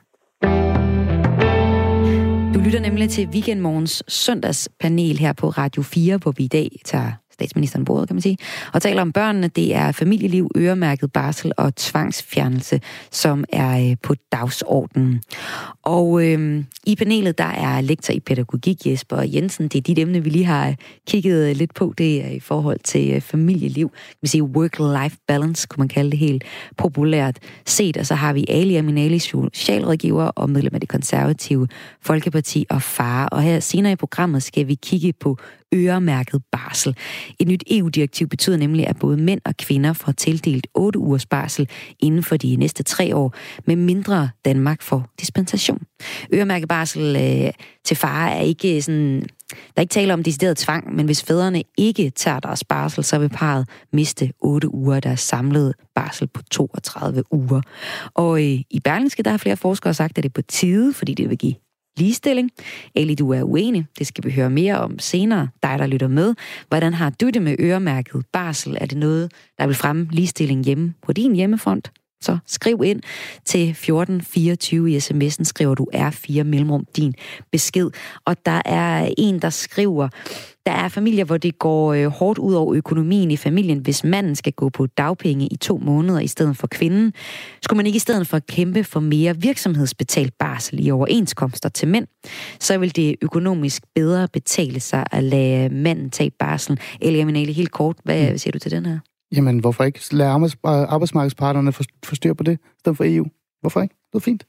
[2.54, 7.12] Du lytter nemlig til Weekendmorgens søndagspanel her på Radio 4, hvor vi i dag tager
[7.40, 8.38] statsministeren bordet, kan man sige,
[8.74, 9.48] og taler om børnene.
[9.48, 15.22] Det er familieliv, øremærket barsel og tvangsfjernelse, som er øh, på dagsordenen.
[15.84, 19.68] Og øh, i panelet, der er lektor i pædagogik Jesper Jensen.
[19.68, 20.76] Det er dit emne, vi lige har øh,
[21.08, 21.94] kigget øh, lidt på.
[21.98, 23.90] Det er i forhold til familieliv.
[23.90, 26.44] Kan man sige work-life balance, kunne man kalde det helt
[26.78, 27.98] populært set.
[27.98, 31.68] Og så har vi Ali Aminali, socialrådgiver og medlem af det konservative
[32.02, 33.26] Folkeparti og far.
[33.26, 35.38] Og her senere i programmet skal vi kigge på
[35.74, 36.96] øremærket barsel.
[37.40, 41.70] Et nyt EU-direktiv betyder nemlig, at både mænd og kvinder får tildelt 8 ugers barsel
[42.00, 43.34] inden for de næste tre år,
[43.68, 45.84] med mindre Danmark får dispensation.
[46.34, 47.52] Øremærket barsel øh,
[47.86, 49.26] til far er ikke sådan...
[49.50, 53.20] Der er ikke tale om decideret tvang, men hvis fædrene ikke tager deres barsel, så
[53.20, 57.62] vil parret miste 8 uger af deres samlede barsel på 32 uger.
[58.14, 61.14] Og øh, i Berlingske, der har flere forskere sagt, at det er på tide, fordi
[61.14, 61.56] det vil give
[62.00, 62.52] ligestilling.
[62.96, 63.86] Ali, du er uenig.
[64.00, 65.48] Det skal vi høre mere om senere.
[65.64, 66.36] Dig, der lytter med.
[66.68, 68.78] Hvordan har du det med øremærket barsel?
[68.82, 71.92] Er det noget, der vil fremme ligestilling hjemme på din hjemmefront?
[72.22, 73.02] Så skriv ind
[73.46, 77.14] til 1424 i sms'en, skriver du R4 mellemrum din
[77.52, 77.90] besked.
[78.26, 80.10] Og der er en, der skriver,
[80.66, 84.36] der er familier, hvor det går øh, hårdt ud over økonomien i familien, hvis manden
[84.36, 87.14] skal gå på dagpenge i to måneder i stedet for kvinden.
[87.62, 92.08] Skulle man ikke i stedet for kæmpe for mere virksomhedsbetalt barsel i overenskomster til mænd,
[92.60, 96.80] så vil det økonomisk bedre betale sig at lade manden tage barsel.
[97.02, 98.38] Eller jeg helt kort, hvad mm.
[98.38, 99.00] siger du til den her?
[99.36, 100.30] Jamen, hvorfor ikke lade
[100.66, 101.74] arbejdsmarkedsparterne
[102.06, 103.26] få styr på det, i stedet for EU?
[103.62, 103.96] Hvorfor ikke?
[104.14, 104.44] Det er fint.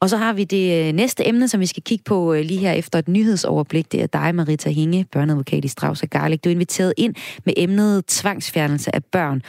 [0.00, 2.60] Og så har vi det øh, næste emne, som vi skal kigge på øh, lige
[2.60, 3.92] her efter et nyhedsoverblik.
[3.92, 6.40] Det er dig, Marita Hinge, børneadvokat i Strauss og Garlic.
[6.40, 9.42] Du er inviteret ind med emnet tvangsfjernelse af børn.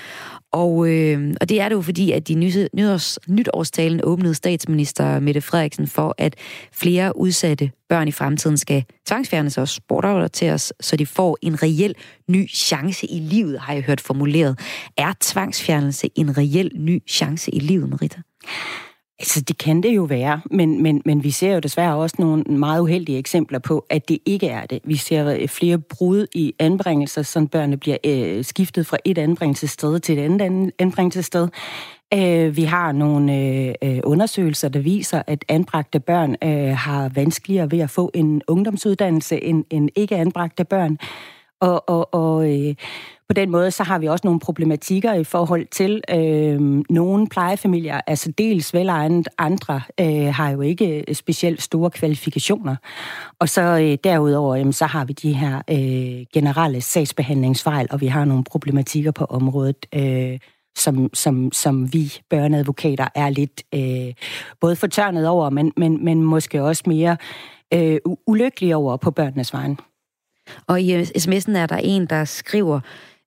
[0.52, 2.34] Og, øh, og det er det jo fordi, at i
[2.74, 6.36] nyårs, nytårstalen åbnede statsminister Mette Frederiksen for, at
[6.74, 9.68] flere udsatte børn i fremtiden skal tvangsfjernes og
[10.54, 11.96] os, så de får en reel
[12.28, 14.60] ny chance i livet, har jeg hørt formuleret.
[14.98, 18.22] Er tvangsfjernelse en reel ny chance i livet, Marita?
[19.22, 22.44] Altså, det kan det jo være, men, men, men vi ser jo desværre også nogle
[22.44, 24.80] meget uheldige eksempler på, at det ikke er det.
[24.84, 30.00] Vi ser øh, flere brud i anbringelser, så børnene bliver øh, skiftet fra et anbringelsessted
[30.00, 31.48] til et andet anbringelsessted.
[32.14, 37.72] Øh, vi har nogle øh, øh, undersøgelser, der viser, at anbragte børn øh, har vanskeligere
[37.72, 40.98] ved at få en ungdomsuddannelse end, end ikke anbragte børn.
[41.60, 42.76] Og, og, og øh,
[43.32, 48.02] på den måde, så har vi også nogle problematikker i forhold til øh, nogle plejefamilier,
[48.08, 52.76] altså dels velegnet, andre øh, har jo ikke øh, specielt store kvalifikationer.
[53.40, 58.08] Og så øh, derudover, jamen, så har vi de her øh, generelle sagsbehandlingsfejl, og vi
[58.08, 60.40] har nogle problematikker på området, øh,
[60.78, 64.14] som, som, som vi børneadvokater er lidt øh,
[64.62, 67.18] både fortørnet over, men, men, men måske også mere
[67.74, 69.78] øh, ulykkelige over på børnenes vejen.
[70.68, 72.80] Og i sms'en er der en, der skriver,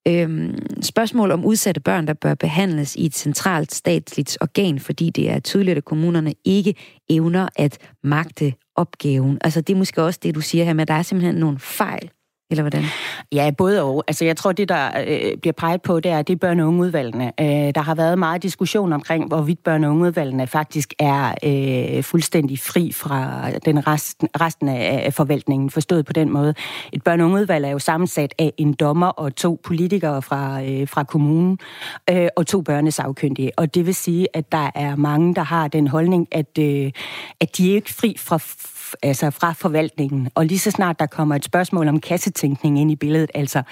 [0.08, 5.30] øhm, spørgsmål om udsatte børn, der bør behandles i et centralt statsligt organ, fordi det
[5.30, 6.74] er tydeligt, at kommunerne ikke
[7.10, 9.38] evner at magte opgaven.
[9.40, 11.58] Altså det er måske også det, du siger her med, at der er simpelthen nogle
[11.58, 12.10] fejl
[12.54, 12.84] eller hvordan?
[13.32, 14.04] Ja, både og.
[14.08, 16.68] Altså, jeg tror, det, der øh, bliver peget på, det er, det er børne- og
[16.68, 17.32] ungeudvalgene.
[17.40, 22.58] Øh, der har været meget diskussion omkring, hvorvidt børne- og ungeudvalgene faktisk er øh, fuldstændig
[22.58, 26.54] fri fra den resten, resten af forvaltningen, forstået på den måde.
[26.92, 30.88] Et børne- og ungeudvalg er jo sammensat af en dommer og to politikere fra, øh,
[30.88, 31.58] fra kommunen,
[32.10, 33.50] øh, og to børnesagkyndige.
[33.56, 36.92] Og det vil sige, at der er mange, der har den holdning, at, øh,
[37.40, 38.38] at de er ikke fri fra
[39.02, 40.28] altså fra forvaltningen.
[40.34, 43.62] Og lige så snart der kommer et spørgsmål om kassetænkning ind i billedet, altså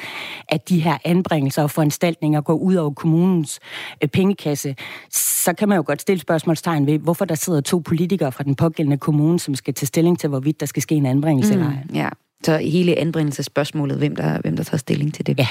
[0.49, 3.61] at de her anbringelser og foranstaltninger går ud over kommunens
[4.03, 4.77] øh, pengekasse,
[5.11, 8.55] så kan man jo godt stille spørgsmålstegn ved, hvorfor der sidder to politikere fra den
[8.55, 11.73] pågældende kommune, som skal tage stilling til, hvorvidt der skal ske en anbringelse mm, eller
[11.73, 11.85] ej.
[11.95, 12.09] Ja.
[12.45, 15.39] Så hele anbringelsesspørgsmålet, hvem der, hvem der tager stilling til det.
[15.39, 15.47] Ja.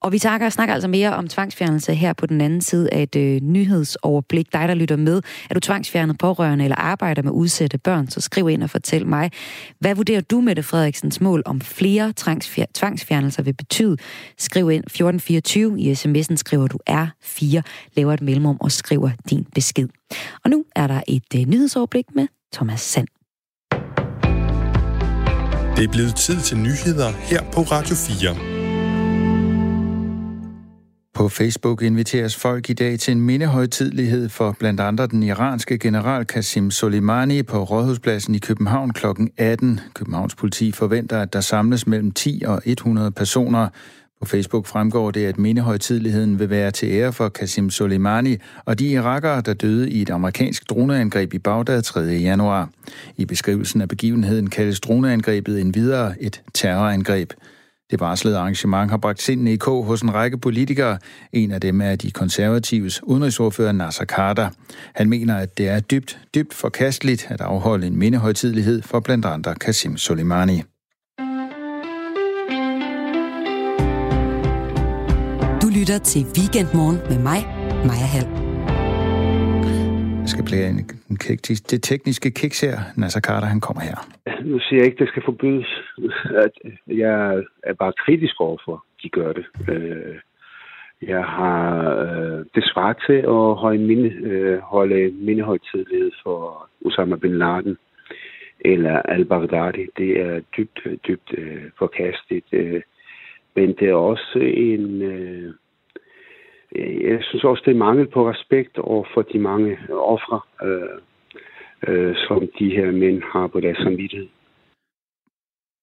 [0.00, 3.16] Og vi takker, snakker altså mere om tvangsfjernelse her på den anden side af et
[3.16, 4.52] øh, nyhedsoverblik.
[4.52, 8.48] Dig, der lytter med, er du tvangsfjernet pårørende eller arbejder med udsatte børn, så skriv
[8.48, 9.30] ind og fortæl mig,
[9.80, 12.12] hvad vurderer du, med det Frederiksens mål om flere
[12.74, 13.96] tvangsfjernelser vil betyde?
[14.38, 17.60] Skriv ind 1424, i sms'en skriver du R4,
[17.96, 19.88] laver et mellemrum og skriver din besked.
[20.44, 23.15] Og nu er der et øh, nyhedsoverblik med Thomas Sand.
[25.76, 28.36] Det er blevet tid til nyheder her på Radio 4.
[31.14, 36.24] På Facebook inviteres folk i dag til en mindehøjtidlighed for blandt andre den iranske general
[36.24, 39.06] Qasim Soleimani på Rådhuspladsen i København kl.
[39.36, 39.80] 18.
[39.94, 43.68] Københavns politi forventer, at der samles mellem 10 og 100 personer.
[44.26, 48.88] På Facebook fremgår det, at mindehøjtidligheden vil være til ære for Qasim Soleimani og de
[48.88, 52.00] irakere, der døde i et amerikansk droneangreb i Bagdad 3.
[52.00, 52.70] januar.
[53.16, 57.32] I beskrivelsen af begivenheden kaldes droneangrebet en videre et terrorangreb.
[57.90, 60.98] Det varslede arrangement har bragt sindene i kog hos en række politikere.
[61.32, 64.50] En af dem er de konservatives udenrigsordfører Nasser Carter.
[64.94, 69.54] Han mener, at det er dybt, dybt forkasteligt at afholde en mindehøjtidlighed for blandt andre
[69.64, 70.62] Qasim Soleimani.
[75.86, 77.40] Lytter til Weekendmorgen med mig,
[77.88, 78.28] Maja Hall.
[80.24, 80.78] Jeg skal blive en,
[81.10, 81.16] en
[81.72, 82.76] det tekniske kiks her.
[82.96, 83.98] Nasser Carter, han kommer her.
[84.44, 85.70] Nu siger jeg ikke, det skal forbydes.
[87.04, 89.46] Jeg er bare kritisk overfor, de gør det.
[89.68, 90.16] Øh,
[91.02, 91.64] jeg har
[92.06, 97.76] øh, det svar til at holde, minde, øh, holde mindehøjtidlighed for Osama Bin Laden
[98.60, 99.86] eller al-Baghdadi.
[99.98, 101.30] Det er dybt, dybt
[101.78, 102.44] forkastet.
[103.56, 105.02] Men det er også en...
[105.02, 105.54] Øh,
[106.74, 110.98] Øh, jeg synes også, det er mangel på respekt over for de mange ofre, øh,
[111.88, 114.28] øh, som de her mænd har på deres samvittighed.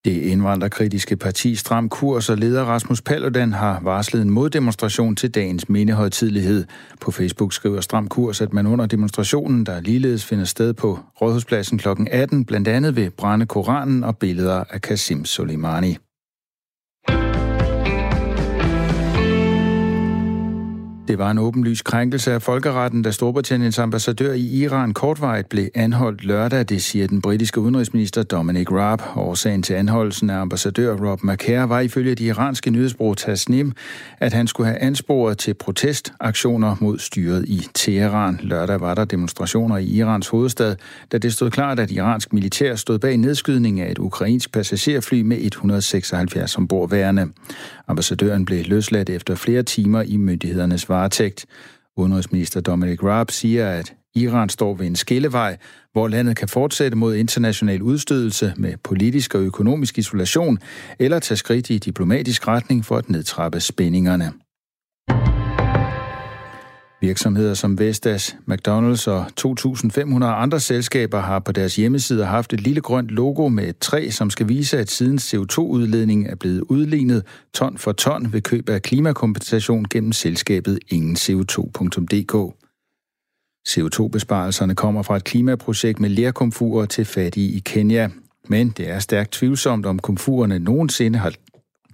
[0.06, 5.70] Det indvandrerkritiske parti Stram Kurs og leder Rasmus Paludan har varslet en moddemonstration til dagens
[5.70, 6.66] mindehøjtidlighed.
[7.02, 11.78] På Facebook skriver Stram Kurs, at man under demonstrationen, der ligeledes finder sted på Rådhuspladsen
[11.78, 11.88] kl.
[12.12, 15.98] 18, blandt andet vil brænde Koranen og billeder af Kasim Soleimani.
[21.08, 26.24] Det var en åbenlys krænkelse af folkeretten, da Storbritanniens ambassadør i Iran kortvarigt blev anholdt
[26.26, 29.02] lørdag, det siger den britiske udenrigsminister Dominic Raab.
[29.16, 33.74] Årsagen til anholdelsen af ambassadør Rob McCare var ifølge de iranske nyhedsbrug Tasnim,
[34.20, 38.40] at han skulle have ansporet til protestaktioner mod styret i Teheran.
[38.42, 40.76] Lørdag var der demonstrationer i Irans hovedstad,
[41.12, 45.38] da det stod klart, at iransk militær stod bag nedskydning af et ukrainsk passagerfly med
[45.42, 47.28] 176 ombordværende.
[47.88, 51.46] Ambassadøren blev løsladt efter flere timer i myndighedernes varetægt.
[51.98, 55.58] Udenrigsminister Dominic Raab siger, at Iran står ved en skillevej,
[55.92, 60.60] hvor landet kan fortsætte mod international udstødelse med politisk og økonomisk isolation,
[61.00, 64.34] eller tage skridt i diplomatisk retning for at nedtrappe spændingerne.
[67.04, 72.82] Virksomheder som Vestas, McDonald's og 2.500 andre selskaber har på deres hjemmesider haft et lille
[72.82, 77.78] grønt logo med et træ, som skal vise, at siden CO2-udledning er blevet udlignet ton
[77.78, 82.36] for ton ved køb af klimakompensation gennem selskabet ingenco2.dk.
[83.70, 88.10] CO2-besparelserne kommer fra et klimaprojekt med lærkomfurer til fattige i Kenya.
[88.50, 91.34] Men det er stærkt tvivlsomt, om komfurerne nogensinde har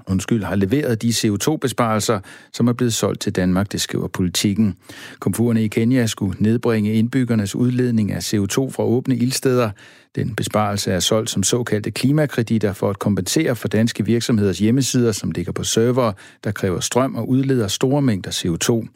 [0.10, 2.20] undskyld, har leveret de CO2-besparelser,
[2.54, 4.76] som er blevet solgt til Danmark, det skriver politikken.
[5.20, 9.70] Komfurerne i Kenya skulle nedbringe indbyggernes udledning af CO2 fra åbne ildsteder.
[10.16, 15.32] Den besparelse er solgt som såkaldte klimakreditter for at kompensere for danske virksomheders hjemmesider, som
[15.32, 16.12] ligger på server,
[16.44, 18.88] der kræver strøm og udleder store mængder CO2.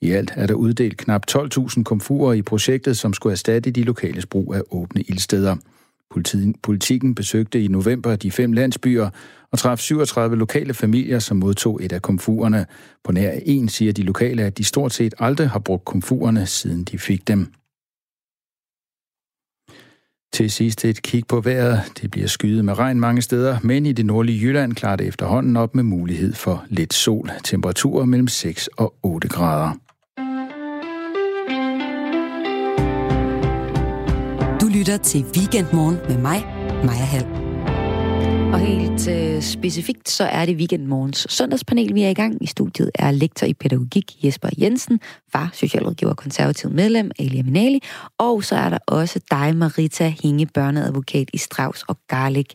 [0.00, 4.22] I alt er der uddelt knap 12.000 komfurer i projektet, som skulle erstatte de lokale
[4.30, 5.56] brug af åbne ildsteder.
[6.62, 9.10] Politikken besøgte i november de fem landsbyer
[9.52, 12.66] og traf 37 lokale familier, som modtog et af komfurerne.
[13.04, 16.84] På nær en siger de lokale, at de stort set aldrig har brugt komfurerne, siden
[16.84, 17.52] de fik dem.
[20.32, 21.82] Til sidst et kig på vejret.
[22.02, 25.56] Det bliver skyet med regn mange steder, men i det nordlige Jylland klarer det efterhånden
[25.56, 27.30] op med mulighed for lidt sol.
[27.44, 29.91] Temperaturer mellem 6 og 8 grader.
[34.82, 36.46] Lytter til Weekendmorgen med mig,
[36.84, 37.51] Maja Hall.
[38.52, 42.42] Og helt øh, specifikt, så er det Weekendmorgens søndagspanel, vi er i gang.
[42.42, 45.00] I studiet er lektor i pædagogik Jesper Jensen,
[45.32, 47.82] far, socialrådgiver konservativ medlem Alia Minali,
[48.18, 52.54] og så er der også dig, Marita Hinge, børneadvokat i Strauss og Garlik.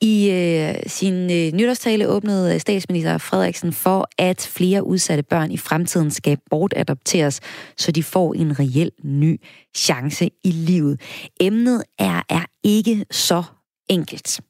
[0.00, 5.56] I øh, sin øh, nytårstale åbnede øh, statsminister Frederiksen for, at flere udsatte børn i
[5.56, 7.40] fremtiden skal bortadopteres,
[7.76, 9.40] så de får en reel ny
[9.76, 11.00] chance i livet.
[11.40, 13.42] Emnet er, er ikke så
[13.88, 14.40] enkelt.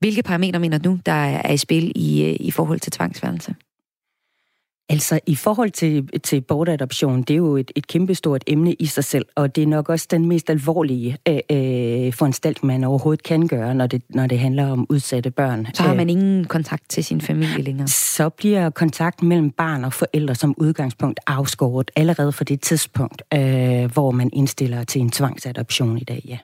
[0.00, 3.54] Hvilke parametre mener du, der er i spil i, øh, i forhold til tvangsfjernelse?
[4.88, 9.04] Altså, i forhold til, til bortadoption, det er jo et, et kæmpestort emne i sig
[9.04, 13.48] selv, og det er nok også den mest alvorlige øh, øh foranstaltning, man overhovedet kan
[13.48, 15.66] gøre, når det, når det handler om udsatte børn.
[15.74, 17.88] Så har man ingen kontakt til sin familie længere?
[17.88, 23.92] Så bliver kontakten mellem barn og forældre som udgangspunkt afskåret allerede fra det tidspunkt, øh,
[23.92, 26.38] hvor man indstiller til en tvangsadoption i dag, ja.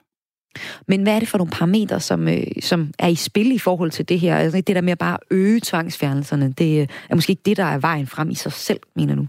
[0.87, 3.91] Men hvad er det for nogle parametre, som, øh, som er i spil i forhold
[3.91, 4.37] til det her?
[4.37, 7.63] Altså, det der med at bare øge tvangsfjernelserne, det øh, er måske ikke det, der
[7.63, 9.27] er vejen frem i sig selv, mener du?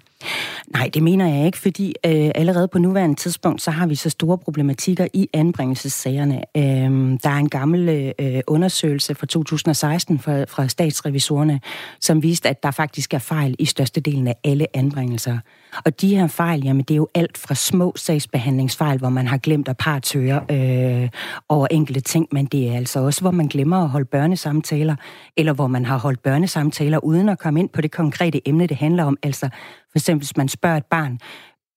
[0.67, 4.11] Nej, det mener jeg ikke, fordi øh, allerede på nuværende tidspunkt, så har vi så
[4.11, 6.43] store problematikker i anbringelsessagerne.
[6.57, 11.61] Øh, der er en gammel øh, undersøgelse fra 2016 fra, fra statsrevisorerne,
[12.01, 15.39] som viste, at der faktisk er fejl i størstedelen af alle anbringelser.
[15.85, 19.39] Og de her fejl, jamen det er jo alt fra små sagsbehandlingsfejl, hvor man har
[19.39, 21.09] glemt at partøre øh,
[21.49, 24.97] over enkelte ting, men det er altså også, hvor man glemmer at holde børnesamtaler,
[25.37, 28.77] eller hvor man har holdt børnesamtaler uden at komme ind på det konkrete emne, det
[28.77, 29.17] handler om.
[29.23, 29.49] Altså
[29.93, 31.19] for eksempel, hvis man spørger et barn,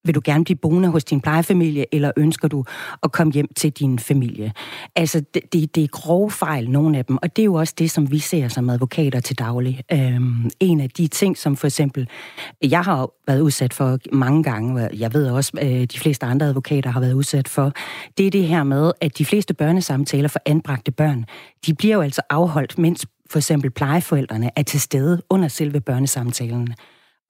[0.06, 2.66] vil du gerne blive boende hos din plejefamilie, eller ønsker du
[3.04, 4.54] at komme hjem til din familie?
[4.96, 7.74] Altså, det, det, det er grove fejl, nogle af dem, og det er jo også
[7.78, 9.82] det, som vi ser som advokater til daglig.
[9.92, 12.10] Øhm, en af de ting, som for eksempel,
[12.62, 16.90] jeg har været udsat for mange gange, jeg ved også, øh, de fleste andre advokater
[16.90, 17.72] har været udsat for,
[18.18, 21.26] det er det her med, at de fleste børnesamtaler for anbragte børn,
[21.66, 26.76] de bliver jo altså afholdt, mens for eksempel plejeforældrene er til stede under selve børnesamtalen.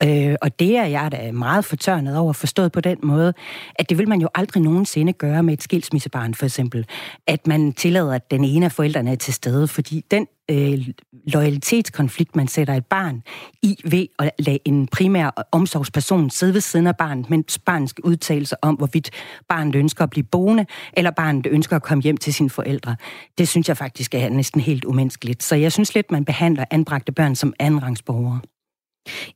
[0.03, 3.33] Øh, og det er jeg da meget fortørnet over, forstået på den måde,
[3.75, 6.85] at det vil man jo aldrig nogensinde gøre med et skilsmissebarn, for eksempel.
[7.27, 10.87] At man tillader, at den ene af forældrene er til stede, fordi den øh,
[11.27, 13.23] loyalitetskonflikt, man sætter et barn
[13.61, 18.03] i ved at lade en primær omsorgsperson sidde ved siden af barnet, mens barnet skal
[18.03, 19.09] udtale sig om, hvorvidt
[19.49, 22.95] barnet ønsker at blive boende, eller barnet ønsker at komme hjem til sine forældre.
[23.37, 25.43] Det synes jeg faktisk er næsten helt umenneskeligt.
[25.43, 28.39] Så jeg synes lidt, man behandler anbragte børn som andenrangsborgere.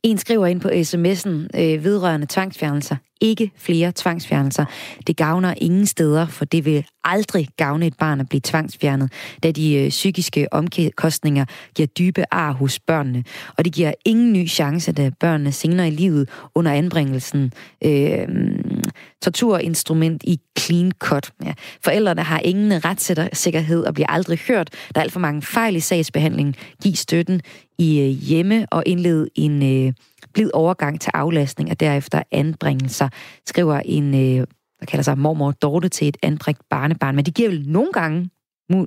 [0.03, 2.95] En skriver ind på sms'en øh, vedrørende tvangsfjernelser.
[3.21, 4.65] Ikke flere tvangsfjernelser.
[5.07, 9.11] Det gavner ingen steder, for det vil aldrig gavne et barn at blive tvangsfjernet,
[9.43, 13.23] da de øh, psykiske omkostninger giver dybe ar hos børnene.
[13.57, 17.53] Og det giver ingen ny chance, da børnene senere i livet under anbringelsen
[17.83, 18.27] øh,
[19.21, 21.31] torturinstrument i clean cut.
[21.45, 21.53] Ja.
[21.83, 24.69] Forældrene har ingen retssikkerhed og bliver aldrig hørt.
[24.95, 26.55] Der er alt for mange fejl i sagsbehandlingen.
[26.83, 27.41] Giv støtten
[27.79, 29.93] i øh, hjemme og indled en øh,
[30.33, 33.09] blid overgang til aflastning og derefter anbringelser,
[33.45, 34.47] skriver en, øh,
[34.79, 37.15] der kalder sig mormor Dorte til et anbragt barnebarn.
[37.15, 38.29] Men det giver vel nogle gange,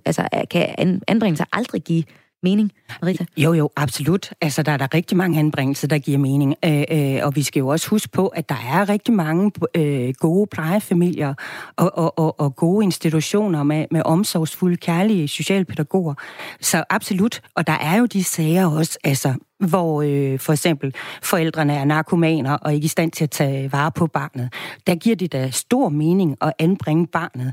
[0.04, 2.04] altså kan anbringelser aldrig give
[2.42, 2.72] mening,
[3.02, 3.24] Rita?
[3.36, 4.32] Jo, jo, absolut.
[4.40, 6.54] Altså, der er der rigtig mange anbringelser, der giver mening.
[6.64, 10.14] Øh, øh, og vi skal jo også huske på, at der er rigtig mange øh,
[10.18, 11.34] gode plejefamilier
[11.76, 16.14] og, og, og, og gode institutioner med, med omsorgsfulde, kærlige socialpædagoger.
[16.60, 17.40] Så absolut.
[17.54, 19.34] Og der er jo de sager også, altså
[19.68, 23.92] hvor øh, for eksempel forældrene er narkomaner og ikke i stand til at tage vare
[23.92, 24.52] på barnet.
[24.86, 27.52] Der giver det da stor mening at anbringe barnet.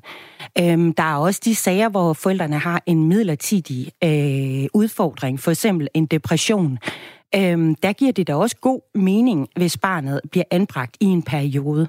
[0.59, 5.87] Øhm, der er også de sager, hvor forældrene har en midlertidig øh, udfordring, for eksempel
[5.93, 6.77] en depression.
[7.35, 11.87] Øhm, der giver det da også god mening, hvis barnet bliver anbragt i en periode.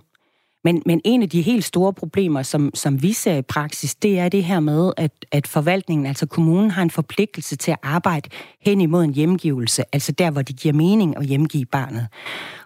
[0.64, 4.18] Men, men en af de helt store problemer, som, som vi ser i praksis, det
[4.18, 8.31] er det her med, at, at forvaltningen, altså kommunen, har en forpligtelse til at arbejde
[8.61, 12.09] hen imod en hjemgivelse, altså der, hvor det giver mening at hjemgive barnet.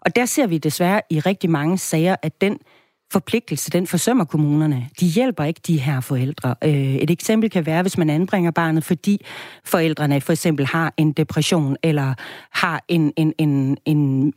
[0.01, 2.59] Og der ser vi desværre i rigtig mange sager, at den
[3.13, 4.89] forpligtelse, den forsømmer kommunerne.
[5.01, 6.55] De hjælper ikke de her forældre.
[6.65, 9.25] Øh, et eksempel kan være, hvis man anbringer barnet, fordi
[9.65, 12.15] forældrene for eksempel har en depression, eller
[12.51, 14.33] har en, en, en, en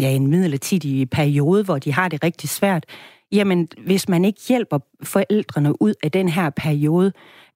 [0.00, 2.84] ja, en midlertidig periode, hvor de har det rigtig svært,
[3.32, 7.12] jamen hvis man ikke hjælper forældrene ud af den her periode,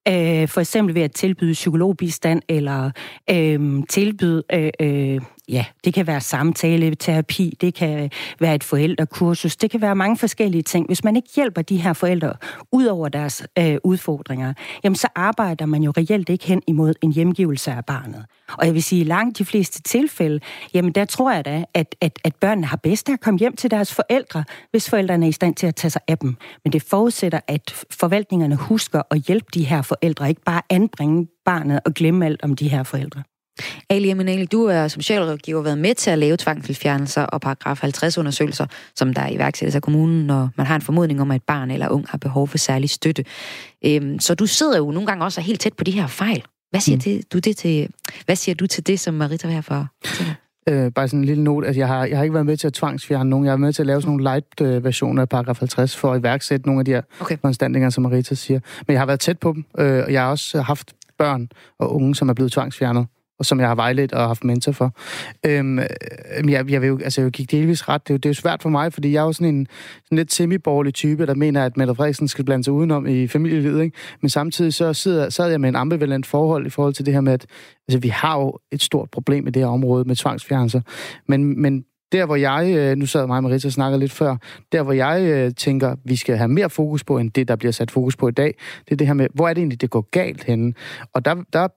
[0.09, 2.91] øh, for eksempel ved at tilbyde psykologbistand eller
[3.31, 8.11] øh, tilbyde øh, øh, ja, det kan være samtale-terapi, det kan
[8.41, 10.87] være et forældrekursus, det kan være mange forskellige ting.
[10.87, 12.33] Hvis man ikke hjælper de her forældre
[12.73, 17.13] ud over deres øh, udfordringer, jamen så arbejder man jo reelt ikke hen imod en
[17.13, 18.25] hjemgivelse af barnet.
[18.59, 20.41] Og jeg vil sige, i langt de fleste tilfælde,
[20.75, 23.57] jamen der tror jeg da, at, at, at børnene har bedst af at komme hjem
[23.57, 26.37] til deres forældre, hvis forældrene er i stand til at tage sig af dem.
[26.65, 31.81] Men det forudsætter, at forvaltningerne husker at hjælpe de her forældre, ikke bare anbringe barnet
[31.85, 33.23] og glemme alt om de her forældre.
[33.91, 38.19] Ali Amenali, du er som socialrådgiver været med til at lave tvangsfjernelser og paragraf 50
[38.19, 41.71] undersøgelser, som der iværksættes af kommunen, når man har en formodning om, at et barn
[41.71, 43.25] eller ung har behov for særlig støtte.
[43.85, 46.43] Øhm, så du sidder jo nogle gange også helt tæt på de her fejl.
[46.71, 47.01] Hvad siger, mm.
[47.01, 47.89] det, du, det til,
[48.25, 49.89] hvad siger du til det, som Marita var her for?
[50.69, 51.67] Øh, bare sådan en lille note.
[51.67, 53.45] Altså, jeg, har, jeg har ikke været med til at tvangsfjerne nogen.
[53.45, 56.21] Jeg har været med til at lave sådan nogle light-versioner af paragraf 50 for at
[56.21, 57.39] iværksætte nogle af de her okay.
[57.41, 58.61] foranstaltninger, som Marita siger.
[58.87, 61.49] Men jeg har været tæt på dem, øh, og jeg har også haft børn
[61.79, 63.07] og unge, som er blevet tvangsfjernet
[63.41, 64.95] og som jeg har vejledt og haft mentor for.
[65.47, 68.09] Øhm, øhm jeg, jeg, vil jo, altså, jeg gik delvis ret.
[68.09, 69.67] Det er, jo, det er jo svært for mig, fordi jeg er jo sådan en
[70.05, 73.83] sådan lidt semiborgerlig type, der mener, at Mette Frederiksen skal blande sig udenom i familielivet.
[73.83, 73.97] Ikke?
[74.21, 77.21] Men samtidig så sidder, sad jeg med en ambivalent forhold i forhold til det her
[77.21, 77.47] med, at
[77.89, 80.81] altså, vi har jo et stort problem i det her område med tvangsfjernelser.
[81.29, 84.37] Men, men der, hvor jeg, øh, nu sad mig og Marita og snakkede lidt før,
[84.73, 87.73] der, hvor jeg øh, tænker, vi skal have mere fokus på, end det, der bliver
[87.73, 89.91] sat fokus på i dag, det er det her med, hvor er det egentlig, det
[89.91, 90.75] går galt henne?
[91.15, 91.69] Og der, der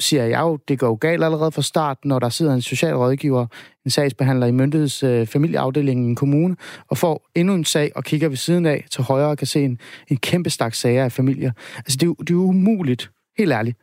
[0.00, 3.46] siger jeg jo, det går jo galt allerede fra start, når der sidder en socialrådgiver,
[3.84, 6.56] en sagsbehandler i myndigheds øh, familieafdelingen i en kommune,
[6.88, 9.64] og får endnu en sag og kigger ved siden af til højre og kan se
[9.64, 9.78] en,
[10.08, 11.52] en kæmpe stak sager af familier.
[11.76, 13.78] Altså, det er, jo, det er umuligt, helt ærligt,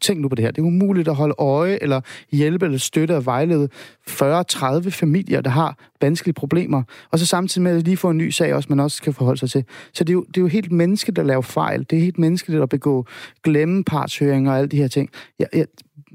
[0.00, 0.50] tænk nu på det her.
[0.50, 2.00] Det er umuligt at holde øje, eller
[2.32, 3.68] hjælpe, eller støtte og vejlede
[4.10, 8.30] 40-30 familier, der har vanskelige problemer, og så samtidig med at lige få en ny
[8.30, 9.64] sag også, man også skal forholde sig til.
[9.92, 11.86] Så det er jo, det er jo helt menneskeligt at lave fejl.
[11.90, 13.06] Det er helt menneskeligt at begå
[13.42, 15.10] glemme partshøringer og alle de her ting.
[15.38, 15.66] Jeg, jeg,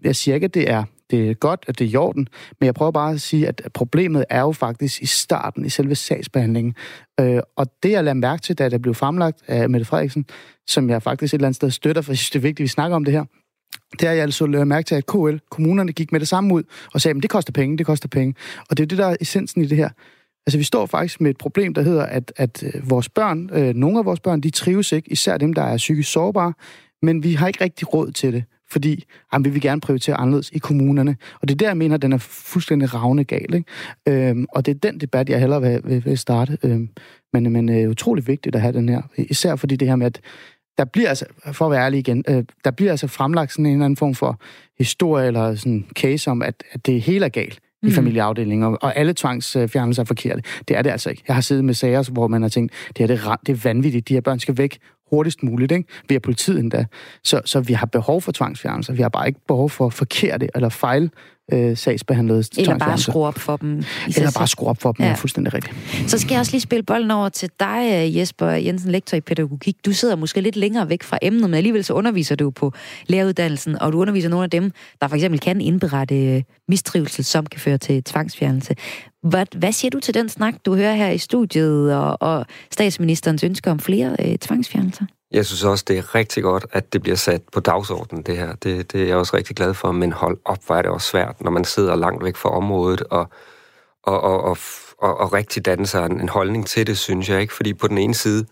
[0.04, 2.28] jeg siger ikke, at det er det er godt, at det er i orden,
[2.60, 5.96] men jeg prøver bare at sige, at problemet er jo faktisk i starten, i selve
[5.96, 6.76] sagsbehandlingen.
[7.20, 10.26] Øh, og det, jeg lader mærke til, da det blev fremlagt af Mette Frederiksen,
[10.68, 12.64] som jeg faktisk et eller andet sted støtter, for jeg synes, det er vigtigt, at
[12.64, 13.26] vi snakker om det her,
[13.92, 16.64] det har jeg altså lagt mærke til, at KL, kommunerne, gik med det samme ud
[16.94, 18.36] og sagde, at det koster penge, det koster penge.
[18.70, 19.90] Og det er det, der er essensen i det her.
[20.48, 23.76] Altså, vi står faktisk med et problem, der hedder, at, at øh, vores børn, øh,
[23.76, 26.54] nogle af vores børn, de trives ikke, især dem, der er psykisk sårbare,
[27.02, 29.04] men vi har ikke rigtig råd til det, fordi
[29.34, 31.18] jamen, vi vil gerne prioritere anderledes i kommunerne.
[31.42, 33.54] Og det er der, jeg mener, at den er fuldstændig ravne gal.
[33.54, 34.30] Ikke?
[34.30, 36.58] Øhm, og det er den debat, jeg hellere vil, vil, vil starte.
[36.64, 36.90] Øhm,
[37.34, 39.02] men, men er øh, utrolig vigtigt at have den her.
[39.18, 40.22] Især fordi det her med, at
[40.78, 43.72] der bliver altså, for at være ærlig igen, øh, der bliver altså fremlagt sådan en
[43.72, 44.40] eller anden form for
[44.78, 47.92] historie eller sådan case om, at, at det hele er galt i mm.
[47.92, 50.42] familieafdelingen, og, og alle tvangsfjernelser er forkerte.
[50.68, 51.24] Det er det altså ikke.
[51.28, 54.10] Jeg har siddet med sager, hvor man har tænkt, det er, det, det er vanvittigt,
[54.10, 54.78] de her børn skal væk
[55.10, 55.90] hurtigst muligt, ikke?
[56.10, 56.86] via politiet endda.
[57.24, 58.94] Så, så vi har behov for tvangsfjernelser.
[58.94, 61.12] Vi har bare ikke behov for forkerte eller fejl
[61.54, 63.84] øh, sagsbehandlede Eller bare skrue op for dem.
[64.08, 65.12] Eller bare skrue op for dem, ja.
[65.12, 65.76] er fuldstændig rigtigt.
[66.08, 69.22] Så skal jeg også lige spille bolden over til dig, øh, Jesper Jensen, lektor i
[69.22, 69.76] pædagogik.
[69.86, 72.74] Du sidder måske lidt længere væk fra emnet, men alligevel så underviser du på
[73.08, 74.72] læreruddannelsen, og du underviser nogle af dem,
[75.02, 78.76] der for eksempel kan indberette øh, mistrivsel, som kan føre til tvangsfjernelse.
[79.24, 83.44] Hvad, hvad siger du til den snak, du hører her i studiet, og, og statsministerens
[83.44, 85.06] ønsker om flere øh, tvangsfjernelser?
[85.32, 88.56] Jeg synes også, det er rigtig godt, at det bliver sat på dagsordenen, det her.
[88.56, 91.08] Det, det er jeg også rigtig glad for, men hold op, hvor er det også
[91.08, 93.30] svært, når man sidder langt væk fra området og,
[94.04, 94.58] og, og, og,
[94.98, 97.54] og, og rigtig danne sig en, en holdning til det, synes jeg ikke.
[97.54, 98.46] Fordi på den ene side,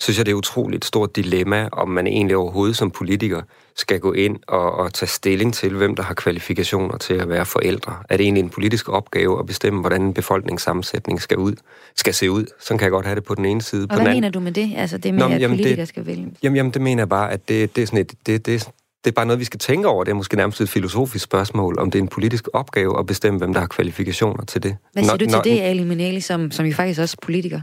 [0.00, 3.42] synes jeg, det er utroligt stort dilemma, om man egentlig overhovedet som politiker
[3.76, 7.46] skal gå ind og, og tage stilling til, hvem der har kvalifikationer til at være
[7.46, 7.96] forældre.
[8.08, 11.52] Er det egentlig en politisk opgave at bestemme, hvordan en befolkningssammensætning skal, ud,
[11.96, 12.46] skal se ud?
[12.60, 13.82] Så kan jeg godt have det på den ene side.
[13.82, 14.72] Og på hvad den mener du med det?
[14.76, 16.32] Altså det med, Nå, at jamen, politikere det, skal vælge?
[16.42, 18.12] Jamen, jamen, det mener jeg bare, at det, det er sådan et...
[18.26, 18.68] Det, det,
[19.04, 20.04] det er bare noget, vi skal tænke over.
[20.04, 23.38] Det er måske nærmest et filosofisk spørgsmål, om det er en politisk opgave at bestemme,
[23.38, 24.76] hvem der har kvalifikationer til det.
[24.92, 27.24] Hvad siger når, du til når, det, Ali Minelli, som, som jo faktisk også er
[27.24, 27.60] politiker?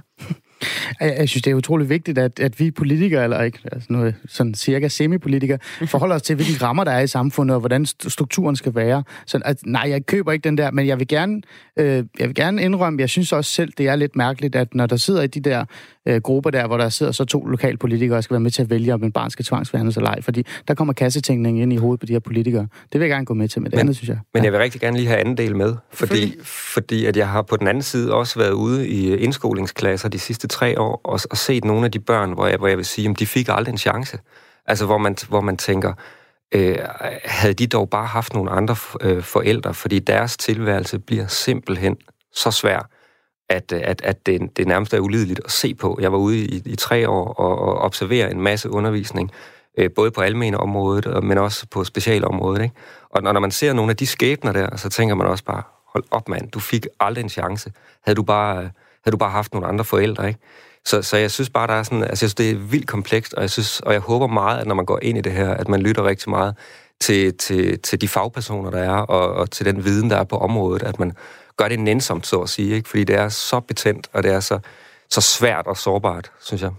[1.01, 4.15] Jeg, jeg synes, det er utrolig vigtigt, at, at vi politikere, eller ikke, altså noget,
[4.27, 8.55] sådan cirka semipolitikere, forholder os til, hvilke rammer der er i samfundet, og hvordan strukturen
[8.55, 9.03] skal være.
[9.25, 11.41] Så at, nej, jeg køber ikke den der, men jeg vil gerne,
[11.77, 14.85] øh, jeg vil gerne indrømme, jeg synes også selv, det er lidt mærkeligt, at når
[14.85, 15.65] der sidder i de der
[16.05, 18.69] øh, grupper der, hvor der sidder så to lokalpolitikere, og skal være med til at
[18.69, 21.99] vælge, om en barn skal tvangsfjernes eller ej, fordi der kommer kassetænkning ind i hovedet
[21.99, 22.67] på de her politikere.
[22.93, 24.17] Det vil jeg gerne gå med til, med det men, andet, synes jeg.
[24.33, 27.41] Men jeg vil rigtig gerne lige have anden del med, fordi, fordi at jeg har
[27.41, 31.37] på den anden side også været ude i indskolingsklasser de sidste tre år, og, og
[31.37, 33.71] set nogle af de børn, hvor jeg, hvor jeg vil sige, at de fik aldrig
[33.71, 34.19] en chance.
[34.65, 35.93] Altså, hvor man, hvor man tænker,
[36.55, 36.77] øh,
[37.25, 41.97] havde de dog bare haft nogle andre øh, forældre, fordi deres tilværelse bliver simpelthen
[42.33, 42.89] så svær,
[43.49, 45.97] at, at, at det, det nærmest er ulideligt at se på.
[46.01, 49.31] Jeg var ude i, i tre år og, og observere en masse undervisning,
[49.77, 52.63] øh, både på almene området, men også på specialområdet.
[52.63, 52.75] Ikke?
[53.09, 56.03] Og når man ser nogle af de skæbner der, så tænker man også bare, hold
[56.11, 57.71] op mand, du fik aldrig en chance.
[58.03, 58.69] Havde du bare, øh,
[59.03, 60.39] havde du bare haft nogle andre forældre, ikke?
[60.85, 63.33] Så, så jeg synes bare, der er sådan, altså jeg synes, det er vildt komplekst,
[63.33, 65.49] og jeg, synes, og jeg håber meget, at når man går ind i det her,
[65.53, 66.55] at man lytter rigtig meget
[67.01, 70.37] til, til, til de fagpersoner, der er, og, og til den viden, der er på
[70.37, 71.11] området, at man
[71.57, 72.89] gør det nænsomt, så at sige, ikke?
[72.89, 74.59] fordi det er så betændt, og det er så,
[75.09, 76.71] så svært og sårbart, synes jeg.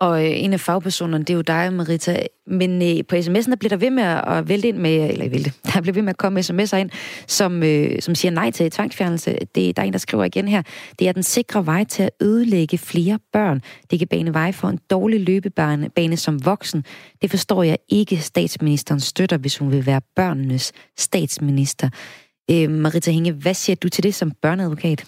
[0.00, 2.26] Og øh, en af fagpersonerne, det er jo dig, Marita.
[2.46, 5.52] Men øh, på sms'en, der bliver der ved med at vælte ind med, eller vælte,
[5.74, 6.90] der bliver ved med at komme sms'er ind,
[7.26, 9.38] som, øh, som siger nej til tvangsfjernelse.
[9.54, 10.62] Det, der er en, der skriver igen her.
[10.98, 13.62] Det er den sikre vej til at ødelægge flere børn.
[13.90, 16.84] Det kan bane vej for en dårlig løbebane bane som voksen.
[17.22, 21.88] Det forstår jeg ikke, statsministeren støtter, hvis hun vil være børnenes statsminister.
[22.50, 25.04] Øh, Marita Hinge, hvad siger du til det som børneadvokat?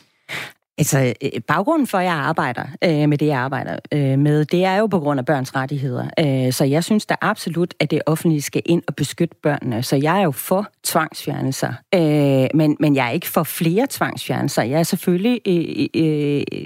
[0.81, 4.65] Altså, øh, baggrunden for, at jeg arbejder øh, med det, jeg arbejder øh, med, det
[4.65, 6.09] er jo på grund af børns rettigheder.
[6.19, 9.83] Øh, så jeg synes da absolut, at det offentlige skal ind og beskytte børnene.
[9.83, 11.73] Så jeg er jo for tvangsfjernelser.
[11.95, 14.63] Øh, men, men jeg er ikke for flere tvangsfjernelser.
[14.63, 15.41] Jeg er selvfølgelig...
[15.47, 16.65] Øh, øh, øh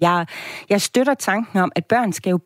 [0.00, 0.26] jeg,
[0.70, 2.38] jeg støtter tanken om, at børn skal jo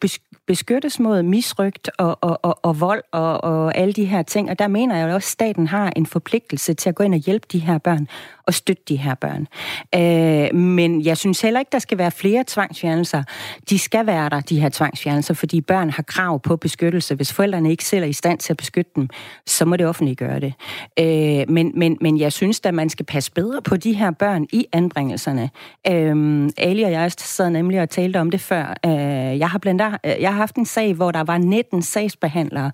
[0.47, 4.51] beskyttes mod misrygt og, og, og, og vold og, og alle de her ting.
[4.51, 7.15] Og der mener jeg jo også, at staten har en forpligtelse til at gå ind
[7.15, 8.09] og hjælpe de her børn
[8.47, 9.47] og støtte de her børn.
[9.95, 13.23] Øh, men jeg synes heller ikke, der skal være flere tvangsfjernelser.
[13.71, 17.15] De skal være der, de her tvangsfjernelser, fordi børn har krav på beskyttelse.
[17.15, 19.09] Hvis forældrene ikke selv er i stand til at beskytte dem,
[19.47, 20.55] så må det offentlige gøre det.
[20.99, 24.47] Øh, men, men, men jeg synes at man skal passe bedre på de her børn
[24.53, 25.51] i anbringelserne.
[25.89, 28.75] Øh, Ali og jeg sad nemlig og talte om det før.
[28.87, 32.73] Øh, jeg, har blandt andet, jeg har haft en sag, hvor der var 19 sagsbehandlere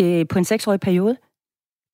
[0.00, 1.16] øh, på en seksårig periode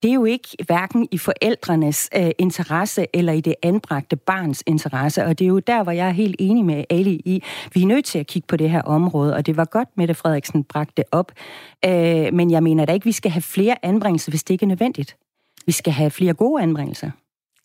[0.03, 5.25] det er jo ikke hverken i forældrenes øh, interesse eller i det anbragte barns interesse.
[5.25, 7.43] Og det er jo der, hvor jeg er helt enig med Ali i,
[7.75, 10.15] vi er nødt til at kigge på det her område, og det var godt, Mette
[10.15, 11.33] Frederiksen bragte det op.
[11.85, 14.69] Øh, men jeg mener da ikke, vi skal have flere anbringelser, hvis det ikke er
[14.69, 15.17] nødvendigt.
[15.67, 17.11] Vi skal have flere gode anbringelser.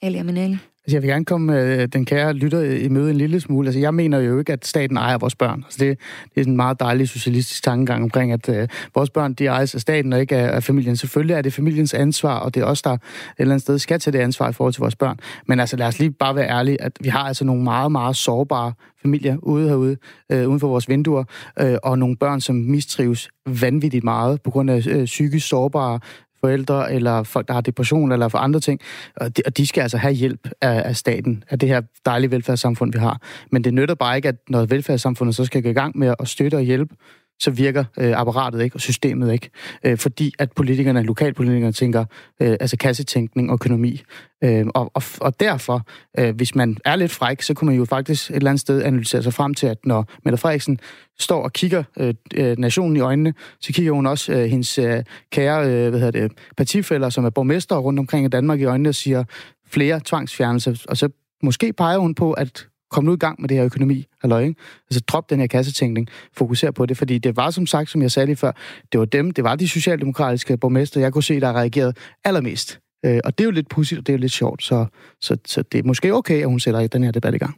[0.02, 0.58] Ali Aminali.
[0.88, 3.68] Altså, jeg vil gerne komme øh, den kære lytter i møde en lille smule.
[3.68, 5.64] Altså, jeg mener jo ikke, at staten ejer vores børn.
[5.64, 6.00] Altså, det,
[6.36, 9.82] det er en meget dejlig socialistisk tankegang omkring, at øh, vores børn, de ejes af
[9.82, 10.98] staten og ikke af, af familien.
[10.98, 13.00] Selvfølgelig er det familiens ansvar, og det er også der et
[13.38, 15.20] eller andet sted skal tage det ansvar i forhold til vores børn.
[15.48, 18.16] Men altså, lad os lige bare være ærlige, at vi har altså nogle meget, meget
[18.16, 19.98] sårbare familier ude herude,
[20.32, 21.24] øh, uden for vores vinduer,
[21.60, 23.30] øh, og nogle børn, som mistrives
[23.62, 26.00] vanvittigt meget på grund af øh, psykisk sårbare
[26.42, 28.80] forældre, eller folk, der har depression, eller for andre ting.
[29.16, 32.32] Og de, og de skal altså have hjælp af, af staten, af det her dejlige
[32.32, 33.22] velfærdssamfund, vi har.
[33.52, 36.28] Men det nytter bare ikke, at når velfærdssamfundet så skal gå i gang med at
[36.28, 36.96] støtte og hjælpe,
[37.40, 39.50] så virker øh, apparatet ikke, og systemet ikke.
[39.84, 42.06] Øh, fordi at politikerne, lokalpolitikerne tænker,
[42.42, 44.02] øh, altså kassetænkning og økonomi.
[44.44, 45.82] Øh, og, og, og derfor,
[46.20, 48.84] øh, hvis man er lidt fræk, så kunne man jo faktisk et eller andet sted
[48.84, 50.80] analysere sig frem til, at når Mette Frederiksen
[51.20, 55.04] står og kigger øh, øh nationen i øjnene, så kigger hun også øh, hendes øh,
[55.32, 58.90] kære øh, hvad hedder det, partifælder, som er borgmester rundt omkring i Danmark i øjnene,
[58.90, 59.24] og siger
[59.68, 60.86] flere tvangsfjernelser.
[60.90, 61.10] Og så
[61.44, 64.62] måske peger hun på, at kom nu i gang med det her økonomi, halløj, ikke?
[64.90, 68.12] Altså drop den her kassetænkning, fokuser på det, fordi det var som sagt, som jeg
[68.12, 68.52] sagde lige før,
[68.92, 72.80] det var dem, det var de socialdemokratiske borgmester, jeg kunne se, der reagerede allermest.
[73.06, 74.86] Øh, og det er jo lidt pudsigt, og det er jo lidt sjovt, så,
[75.22, 77.56] så, så det er måske okay, at hun sætter den her debat i gang.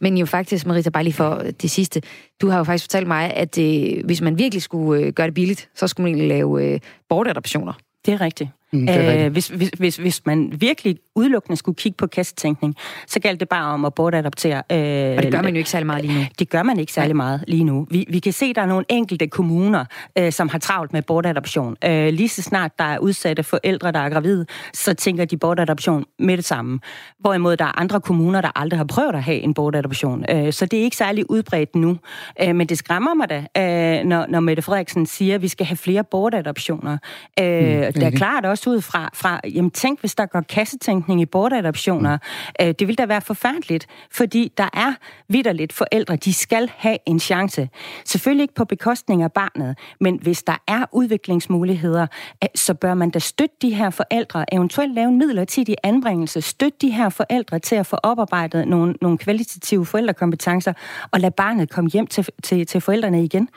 [0.00, 2.02] Men jo faktisk, Marita, bare lige for det sidste.
[2.40, 5.34] Du har jo faktisk fortalt mig, at øh, hvis man virkelig skulle øh, gøre det
[5.34, 7.72] billigt, så skulle man egentlig lave øh, bortadoptioner.
[8.06, 8.50] Det er rigtigt.
[8.72, 13.40] Mm, øh, hvis, hvis, hvis, hvis man virkelig udelukkende skulle kigge på kastetænkning, så galt
[13.40, 14.62] det bare om at bortadoptere.
[14.72, 16.24] Øh, og det gør man jo ikke særlig meget lige nu.
[16.38, 17.86] Det gør man ikke særlig meget lige nu.
[17.90, 19.84] Vi, vi kan se, at der er nogle enkelte kommuner,
[20.18, 21.76] øh, som har travlt med bortadoption.
[21.84, 26.04] Øh, lige så snart der er udsatte forældre, der er gravide, så tænker de bortadoption
[26.18, 26.80] med det samme.
[27.20, 30.24] Hvorimod der er andre kommuner, der aldrig har prøvet at have en bortadoption.
[30.30, 31.98] Øh, så det er ikke særlig udbredt nu.
[32.42, 35.66] Øh, men det skræmmer mig da, øh, når, når Mette Frederiksen siger, at vi skal
[35.66, 36.98] have flere bortadoptioner.
[37.40, 40.40] Øh, mm, det er klart også også ud fra, fra jamen tænk, hvis der går
[40.40, 42.16] kassetænkning i bortadoptioner.
[42.60, 42.66] Mm.
[42.66, 44.94] Øh, det vil da være forfærdeligt, fordi der er
[45.28, 47.68] vidderligt forældre, de skal have en chance.
[48.04, 52.06] Selvfølgelig ikke på bekostning af barnet, men hvis der er udviklingsmuligheder,
[52.42, 56.78] øh, så bør man da støtte de her forældre, eventuelt lave en midlertidig anbringelse, støtte
[56.80, 60.72] de her forældre til at få oparbejdet nogle, nogle kvalitative forældrekompetencer,
[61.10, 63.48] og lade barnet komme hjem til, til, til forældrene igen.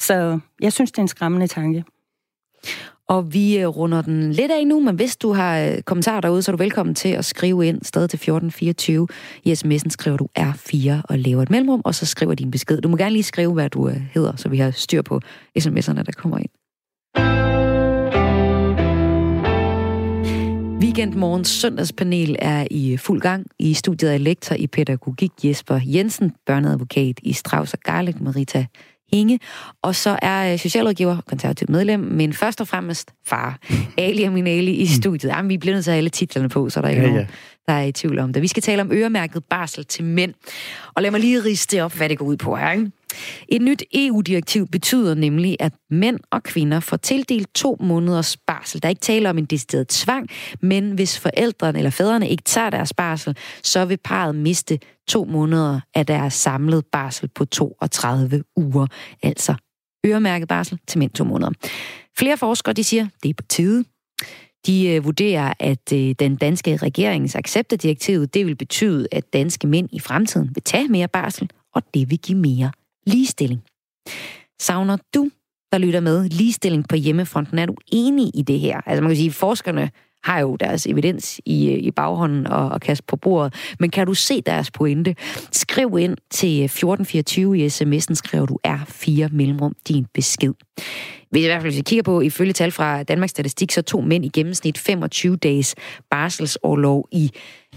[0.00, 1.84] Så jeg synes, det er en skræmmende tanke.
[3.08, 6.42] Og vi øh, runder den lidt af nu, men hvis du har øh, kommentarer derude,
[6.42, 9.08] så er du velkommen til at skrive ind stadig til 1424.
[9.44, 12.80] I sms'en skriver du R4 og laver et mellemrum, og så skriver din besked.
[12.80, 15.20] Du må gerne lige skrive, hvad du øh, hedder, så vi har styr på
[15.58, 16.50] sms'erne, der kommer ind.
[20.82, 23.46] Weekendmorgens søndagspanel er i fuld gang.
[23.58, 28.66] I studiet er lektor i pædagogik Jesper Jensen, børneadvokat i Strauss og Garlic Marita
[29.12, 29.40] Inge,
[29.82, 33.58] og så er øh, socialrådgiver, konservativt medlem, men først og fremmest far,
[33.98, 35.30] Ali Aminali i studiet.
[35.30, 37.08] Jamen, vi bliver nødt til at have alle titlerne på, så der er ikke ja,
[37.08, 37.26] nogen,
[37.68, 38.42] der er i tvivl om det.
[38.42, 40.34] Vi skal tale om øremærket barsel til mænd.
[40.94, 42.72] Og lad mig lige riste op, hvad det går ud på her.
[42.72, 42.90] Ikke?
[43.48, 48.82] Et nyt EU-direktiv betyder nemlig, at mænd og kvinder får tildelt to måneders barsel.
[48.82, 50.28] Der er ikke tale om en decideret tvang,
[50.60, 54.78] men hvis forældrene eller fædrene ikke tager deres barsel, så vil parret miste
[55.08, 58.86] to måneder af deres samlede barsel på 32 uger.
[59.22, 59.54] Altså
[60.06, 61.50] øremærket barsel til mindst to måneder.
[62.18, 63.84] Flere forskere de siger, det er på tide.
[64.66, 69.32] De øh, vurderer, at øh, den danske regerings accept af direktivet, det vil betyde, at
[69.32, 72.70] danske mænd i fremtiden vil tage mere barsel, og det vil give mere
[73.06, 73.62] ligestilling.
[74.60, 75.30] Savner du,
[75.72, 77.58] der lytter med, ligestilling på hjemmefronten?
[77.58, 78.80] Er du enig i det her?
[78.86, 79.90] Altså man kan sige, at forskerne
[80.24, 83.54] har jo deres evidens i, øh, i baghånden og, og kaste på bordet.
[83.80, 85.14] Men kan du se deres pointe?
[85.52, 90.52] Skriv ind til 1424 i sms'en, skriver du R4 mellemrum din besked.
[91.30, 94.04] Hvis i hvert fald hvis vi kigger på, ifølge tal fra Danmarks Statistik, så tog
[94.04, 95.74] mænd i gennemsnit 25 dages
[96.10, 97.30] barselsårlov i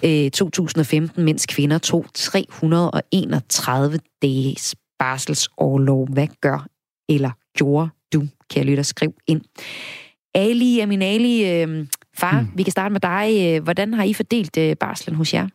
[0.06, 6.08] øh, 2015, mens kvinder tog 331 dages barselsårlov.
[6.14, 6.68] Hvad gør
[7.10, 9.42] eller gjorde du, kan jeg lytte og skriv ind.
[10.36, 11.86] Ali, Amin Ali, øh,
[12.18, 12.48] far, mm.
[12.56, 13.60] vi kan starte med dig.
[13.60, 15.48] Hvordan har I fordelt øh, barslen hos jer?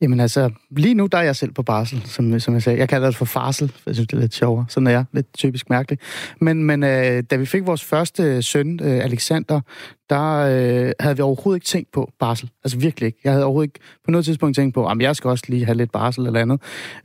[0.00, 2.78] Jamen altså, lige nu der er jeg selv på barsel, som, som jeg sagde.
[2.78, 4.66] Jeg kalder det for farsel, for jeg synes, det er lidt sjovere.
[4.68, 6.02] Sådan er jeg, lidt typisk mærkeligt.
[6.40, 9.60] Men, men øh, da vi fik vores første søn, øh, Alexander,
[10.10, 12.50] der øh, havde vi overhovedet ikke tænkt på barsel.
[12.64, 13.18] Altså virkelig ikke.
[13.24, 15.76] Jeg havde overhovedet ikke på noget tidspunkt tænkt på, at jeg skal også lige have
[15.76, 16.60] lidt barsel eller andet.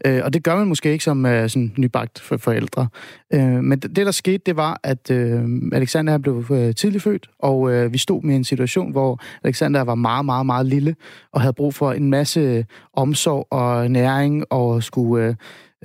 [0.06, 2.88] Øh, og det gør man måske ikke som øh, sådan nybagt for forældre.
[3.34, 5.44] Øh, men det, der skete, det var, at øh,
[5.74, 9.96] Alexander blev øh, tidligt født, og øh, vi stod med en situation, hvor Alexander var
[9.96, 10.96] meget, meget, meget lille,
[11.32, 15.26] og havde brug for en masse øh, omsorg og næring, og skulle...
[15.26, 15.36] Øh,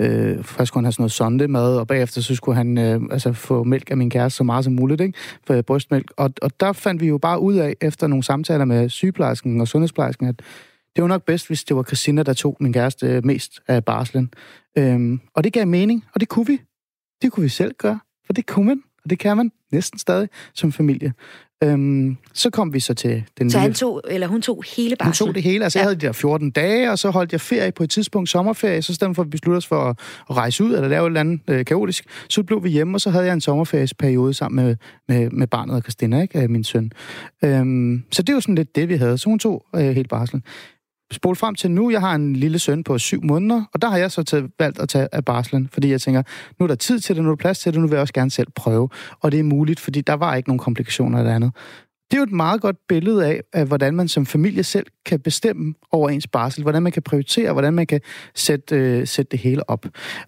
[0.01, 3.33] Øh, først skulle han have sådan noget sondemad, og bagefter så skulle han øh, altså
[3.33, 5.19] få mælk af min kæreste så meget som muligt, ikke?
[5.47, 6.13] For brystmælk.
[6.17, 9.69] Og, og der fandt vi jo bare ud af, efter nogle samtaler med sygeplejersken og
[9.69, 10.43] sundhedsplejersken, at
[10.97, 13.85] det var nok bedst, hvis det var Christina, der tog min kæreste øh, mest af
[13.85, 14.33] barslen.
[14.79, 16.61] Øhm, og det gav mening, og det kunne vi.
[17.23, 20.29] Det kunne vi selv gøre, for det kunne man, og det kan man næsten stadig
[20.55, 21.13] som familie.
[21.65, 25.25] Øhm, så kom vi så til den Så han tog, eller hun tog hele barsel?
[25.25, 25.65] Hun tog det hele.
[25.65, 25.81] Altså, ja.
[25.81, 28.83] jeg havde de der 14 dage, og så holdt jeg ferie på et tidspunkt, sommerferie.
[28.83, 29.97] Så stedet for at beslutte os for at,
[30.31, 33.11] rejse ud, eller lave et eller andet øh, kaotisk, så blev vi hjemme, og så
[33.11, 34.77] havde jeg en sommerferieperiode sammen med,
[35.09, 36.49] med, med barnet og Christina, ikke?
[36.49, 36.93] min søn.
[37.45, 39.19] Øhm, så det var sådan lidt det, vi havde.
[39.19, 40.43] Så hun tog øh, hele barselen
[41.13, 43.97] spole frem til nu, jeg har en lille søn på syv måneder, og der har
[43.97, 46.23] jeg så taget, valgt at tage af barslen, fordi jeg tænker,
[46.59, 48.01] nu er der tid til det, nu er der plads til det, nu vil jeg
[48.01, 48.89] også gerne selv prøve.
[49.21, 51.53] Og det er muligt, fordi der var ikke nogen komplikationer eller andet.
[52.11, 55.21] Det er jo et meget godt billede af, af, hvordan man som familie selv kan
[55.21, 58.01] bestemme over ens barsel, hvordan man kan prioritere, hvordan man kan
[58.35, 59.87] sætte, øh, sætte det hele op.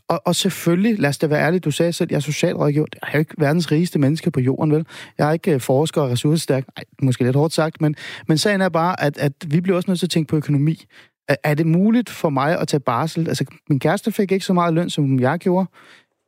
[0.09, 2.87] Og, og selvfølgelig, lad os da være ærlig, du sagde selv, jeg er socialrådgiver.
[2.95, 4.87] Jeg er jo ikke verdens rigeste menneske på jorden, vel?
[5.18, 6.64] Jeg er ikke øh, forsker og ressourcestærk.
[6.76, 7.95] Nej, måske lidt hårdt sagt, men,
[8.29, 10.85] men sagen er bare, at, at vi bliver også nødt til at tænke på økonomi.
[11.29, 13.29] Er, er det muligt for mig at tage barsel?
[13.29, 15.66] Altså, min kæreste fik ikke så meget løn, som jeg gjorde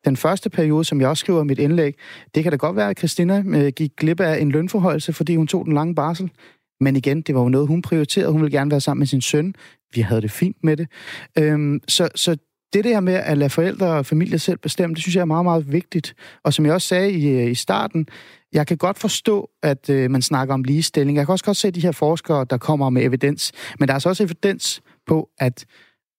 [0.05, 1.95] den første periode, som jeg også skriver i mit indlæg,
[2.35, 5.47] det kan da godt være, at Christina øh, gik glip af en lønforholdelse, fordi hun
[5.47, 6.31] tog den lange barsel.
[6.81, 8.33] Men igen, det var jo noget, hun prioriterede.
[8.33, 9.55] Hun ville gerne være sammen med sin søn.
[9.95, 10.89] Vi havde det fint med det.
[11.39, 12.37] Øhm, så, så
[12.73, 15.45] det der med at lade forældre og familie selv bestemme, det synes jeg er meget,
[15.45, 16.15] meget vigtigt.
[16.45, 18.09] Og som jeg også sagde i, øh, i starten,
[18.53, 21.17] jeg kan godt forstå, at øh, man snakker om ligestilling.
[21.17, 23.53] Jeg kan også godt se de her forskere, der kommer med evidens.
[23.79, 25.67] Men der er så også evidens på, at,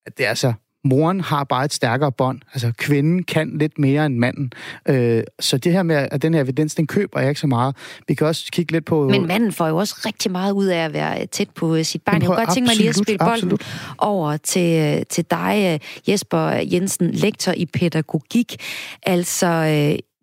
[0.05, 0.53] at det er altså
[0.83, 2.39] moren har bare et stærkere bånd.
[2.53, 4.53] Altså, kvinden kan lidt mere end manden.
[4.89, 7.75] Øh, så det her med, at den her evidens, den køber jeg ikke så meget.
[8.07, 9.09] Vi kan også kigge lidt på...
[9.09, 12.01] Men manden får jo også rigtig meget ud af at være tæt på øh, sit
[12.01, 12.21] barn.
[12.21, 13.93] Jeg kunne godt tænke mig lige at spille bolden absolut.
[13.97, 18.55] over til, øh, til dig, øh, Jesper Jensen, lektor i pædagogik.
[19.03, 19.47] Altså,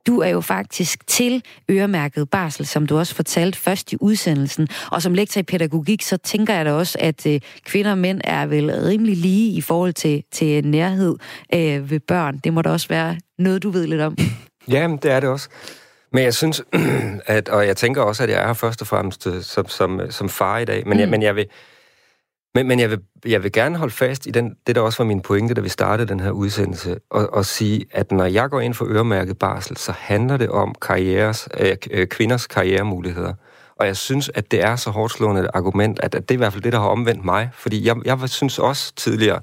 [0.09, 4.69] du er jo faktisk til øremærket barsel, som du også fortalte først i udsendelsen.
[4.91, 8.21] Og som lektor i pædagogik, så tænker jeg da også, at øh, kvinder og mænd
[8.25, 11.17] er vel rimelig lige i forhold til, til nærhed
[11.55, 12.39] øh, ved børn.
[12.45, 14.17] Det må da også være noget, du ved lidt om.
[14.71, 15.49] Ja, det er det også.
[16.13, 16.63] Men jeg synes,
[17.27, 20.01] at, og jeg tænker også, at jeg er her først og fremmest øh, som, som,
[20.11, 21.01] som far i dag, men, mm.
[21.01, 21.47] jeg, men jeg vil,
[22.59, 25.05] men, men jeg, vil, jeg vil gerne holde fast i den, det, der også var
[25.05, 28.61] min pointe, da vi startede den her udsendelse, og, og sige, at når jeg går
[28.61, 33.35] ind for øremærket barsel, så handler det om karrieres, øh, øh kvinders karrieremuligheder.
[33.77, 36.37] Og jeg synes, at det er så hårdt slående et argument, at, at det er
[36.37, 37.51] i hvert fald det, der har omvendt mig.
[37.53, 39.41] Fordi jeg, jeg synes også tidligere,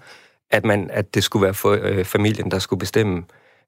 [0.52, 3.24] at, man, at det skulle være for, øh, familien, der skulle bestemme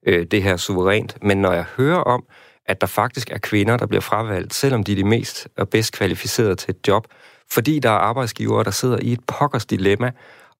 [0.06, 1.16] øh, det her suverænt.
[1.22, 2.24] Men når jeg hører om,
[2.66, 5.92] at der faktisk er kvinder, der bliver fravalgt, selvom de er de mest og bedst
[5.92, 7.06] kvalificerede til et job,
[7.52, 10.10] fordi der er arbejdsgivere, der sidder i et pokkers dilemma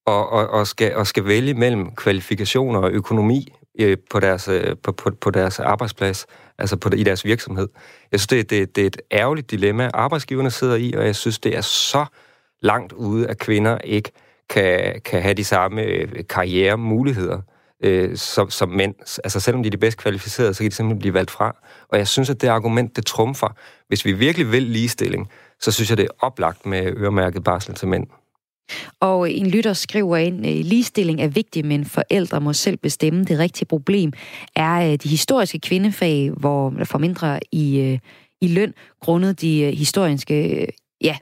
[0.07, 4.77] og, og, og, skal, og skal vælge mellem kvalifikationer og økonomi øh, på, deres, øh,
[4.83, 6.27] på, på, på deres arbejdsplads,
[6.59, 7.69] altså på, i deres virksomhed.
[8.13, 11.39] Jeg synes, det, det, det er et ærgerligt dilemma, arbejdsgiverne sidder i, og jeg synes,
[11.39, 12.07] det er så
[12.63, 14.11] langt ude, at kvinder ikke
[14.51, 17.41] kan, kan have de samme øh, karrieremuligheder
[17.85, 18.95] øh, som, som mænd.
[19.25, 21.57] Altså selvom de er de bedst kvalificerede, så kan de simpelthen blive valgt fra.
[21.89, 23.57] Og jeg synes, at det argument, det trumfer.
[23.89, 25.29] Hvis vi virkelig vil ligestilling,
[25.61, 28.07] så synes jeg, det er oplagt med øremærket barsel til mænd.
[29.01, 33.25] Og en lytter skriver ind, øh, ligestilling er vigtig, men forældre må selv bestemme.
[33.25, 34.13] Det rigtige problem
[34.57, 37.99] er øh, de historiske kvindefag, hvor der får mindre i, øh,
[38.41, 40.67] i løn, grundet de øh, historiske,
[41.01, 41.17] ja,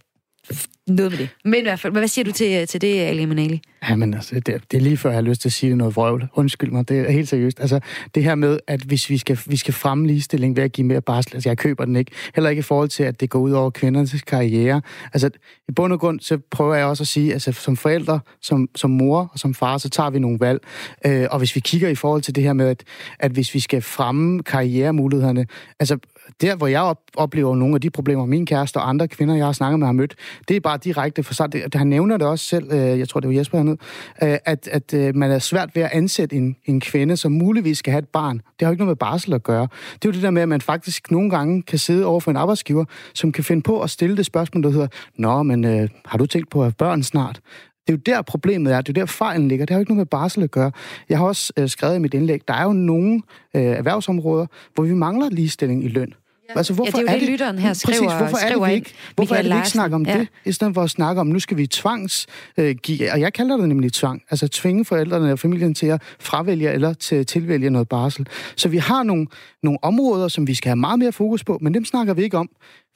[0.87, 1.29] noget med det.
[1.45, 3.63] Men i hvert fald, hvad siger du til, til det, Ali Manali?
[3.89, 6.29] Jamen altså, det, det er lige før, jeg har lyst til at sige noget vrøvl.
[6.35, 7.61] Undskyld mig, det er helt seriøst.
[7.61, 7.81] Altså,
[8.15, 11.01] det her med, at hvis vi skal, vi skal fremme ligestilling ved at give mere
[11.01, 12.13] barsel, altså jeg køber den ikke.
[12.35, 14.83] Heller ikke i forhold til, at det går ud over kvindernes karriere.
[15.13, 15.31] Altså,
[15.69, 18.91] i bund og grund, så prøver jeg også at sige, altså som forældre, som, som
[18.91, 20.61] mor og som far, så tager vi nogle valg.
[21.07, 22.85] Øh, og hvis vi kigger i forhold til det her med, at,
[23.19, 25.47] at hvis vi skal fremme karrieremulighederne,
[25.81, 25.99] altså
[26.41, 29.45] der, hvor jeg op, oplever nogle af de problemer, min kæreste og andre kvinder, jeg
[29.45, 30.15] har snakket med, har mødt,
[30.49, 31.53] det er bare direkte for sig.
[31.53, 33.77] Det, han nævner det også selv, øh, jeg tror, det var Jesper hernede,
[34.23, 37.79] øh, at, at øh, man er svært ved at ansætte en, en kvinde, som muligvis
[37.79, 38.37] skal have et barn.
[38.37, 39.69] Det har jo ikke noget med barsel at gøre.
[39.95, 42.31] Det er jo det der med, at man faktisk nogle gange kan sidde over for
[42.31, 45.89] en arbejdsgiver, som kan finde på at stille det spørgsmål, der hedder, Nå, men øh,
[46.05, 47.41] har du tænkt på at have børn snart?
[47.87, 49.67] Det er jo der problemet er, det er jo der fejlen ligger.
[49.67, 50.73] Det har jo ikke noget med barsel at gøre.
[51.09, 53.23] Jeg har også øh, skrevet i mit indlæg, der er jo nogle
[53.57, 56.15] øh, erhvervsområder, hvor vi mangler ligestilling i løn.
[56.49, 58.71] Altså, hvorfor ja, det er jo det, lytteren her skriver, præcis, hvorfor skriver er det,
[58.71, 60.19] vi ikke, hvorfor er det, vi ikke snakker om ja.
[60.19, 62.27] det, i stedet for at snakke om, nu skal vi tvangs
[62.57, 66.03] øh, give, og jeg kalder det nemlig tvang, altså tvinge forældrene og familien til at
[66.21, 68.27] fravælge eller til tilvælge noget barsel.
[68.57, 69.27] Så vi har nogle,
[69.63, 72.39] nogle områder, som vi skal have meget mere fokus på, men dem snakker vi ikke
[72.39, 72.49] om.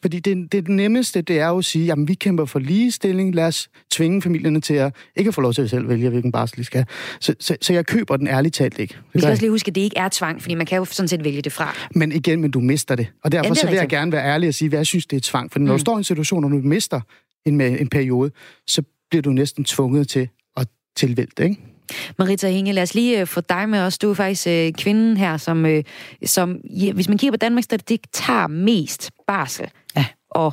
[0.02, 3.46] Fordi det, det nemmeste, det er jo at sige, at vi kæmper for ligestilling, lad
[3.46, 6.64] os tvinge familierne til at ikke få lov til at selv vælge, hvilken barsel de
[6.64, 6.84] skal.
[7.20, 8.94] Så, så, så jeg køber den ærligt talt ikke.
[8.94, 10.84] Det vi skal også lige huske, at det ikke er tvang, fordi man kan jo
[10.84, 11.74] sådan set vælge det fra.
[11.94, 13.06] Men igen, men du mister det.
[13.24, 15.16] Og derfor ja, så vil jeg gerne være ærlig og sige, at jeg synes, det
[15.16, 15.52] er tvang.
[15.52, 15.78] For når mm.
[15.78, 17.00] du står i en situation, og du mister
[17.46, 18.30] en, en periode,
[18.66, 21.69] så bliver du næsten tvunget til at tilvælge det, ikke?
[22.18, 23.98] Marita Hinge, lad os lige øh, få dig med os.
[23.98, 25.84] Du er faktisk øh, kvinden her, som, øh,
[26.24, 29.70] som ja, hvis man kigger på Danmarks statistik, tager mest barsel.
[29.96, 30.06] Ja.
[30.30, 30.52] Og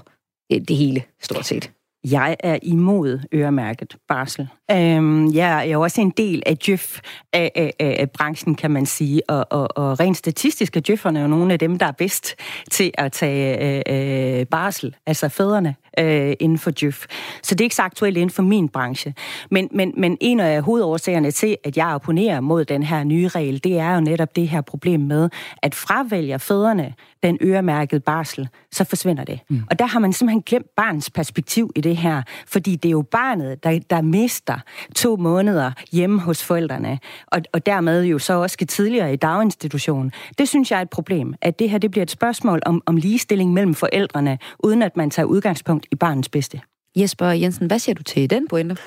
[0.52, 1.72] øh, det hele, stort set.
[2.04, 4.48] Jeg er imod øremærket barsel.
[4.72, 7.00] Øhm, jeg er jo også en del af Djøf
[7.34, 11.28] af, af, af branchen, kan man sige, og, og, og rent statistisk er Djøfferne jo
[11.28, 12.36] nogle af dem, der er bedst
[12.72, 17.06] til at tage øh, øh, barsel, altså fædrene øh, inden for Djøf.
[17.44, 19.14] Så det er ikke så aktuelt inden for min branche.
[19.52, 23.64] Men, men, men en af hovedårsagerne til, at jeg opponerer mod den her nye regel,
[23.64, 25.30] det er jo netop det her problem med,
[25.62, 26.94] at fravælger fædrene
[27.24, 29.40] den øremærkede barsel, så forsvinder det.
[29.50, 29.62] Mm.
[29.72, 33.02] Og der har man simpelthen glemt barns perspektiv i det her, fordi det er jo
[33.02, 34.57] barnet, der, der mister
[34.96, 40.12] to måneder hjemme hos forældrene, og, og dermed jo så også skal tidligere i daginstitutionen.
[40.38, 42.96] Det synes jeg er et problem, at det her det bliver et spørgsmål om, om
[42.96, 46.62] ligestilling mellem forældrene, uden at man tager udgangspunkt i barnets bedste.
[46.96, 48.78] Jesper Jensen, hvad siger du til den pointe?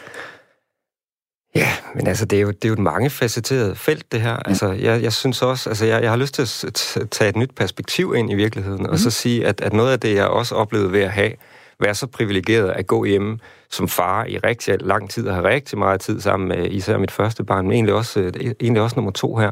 [1.55, 4.31] Ja, men altså, det er jo, det er jo et mangefacetteret felt, det her.
[4.31, 4.39] Ja.
[4.47, 7.51] Altså, jeg, jeg synes også, altså, jeg, jeg har lyst til at tage et nyt
[7.57, 8.89] perspektiv ind i virkeligheden, mm.
[8.89, 9.11] og så mhm.
[9.11, 11.33] sige, at, at noget af det, jeg også oplevede ved at have,
[11.81, 13.39] være så privilegeret at gå hjemme
[13.71, 17.11] som far i rigtig lang tid, og have rigtig meget tid sammen med især mit
[17.11, 19.51] første barn, men egentlig også, øh, egentlig også nummer to her,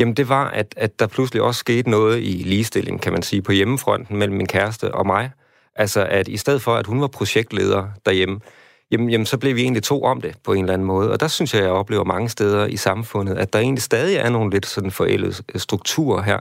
[0.00, 3.42] jamen det var, at, at der pludselig også skete noget i ligestilling, kan man sige,
[3.42, 5.30] på hjemmefronten mellem min kæreste og mig.
[5.76, 8.40] Altså, at i stedet for, at hun var projektleder derhjemme,
[8.90, 11.10] jamen, jamen så blev vi egentlig to om det på en eller anden måde.
[11.10, 14.28] Og der synes jeg, jeg oplever mange steder i samfundet, at der egentlig stadig er
[14.28, 16.38] nogle lidt sådan forældede strukturer her,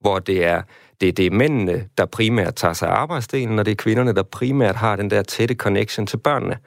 [0.00, 0.62] hvor det er,
[1.00, 4.22] det, det er mændene, der primært tager sig af arbejdsdelen, og det er kvinderne, der
[4.22, 6.58] primært har den der tætte connection til børnene.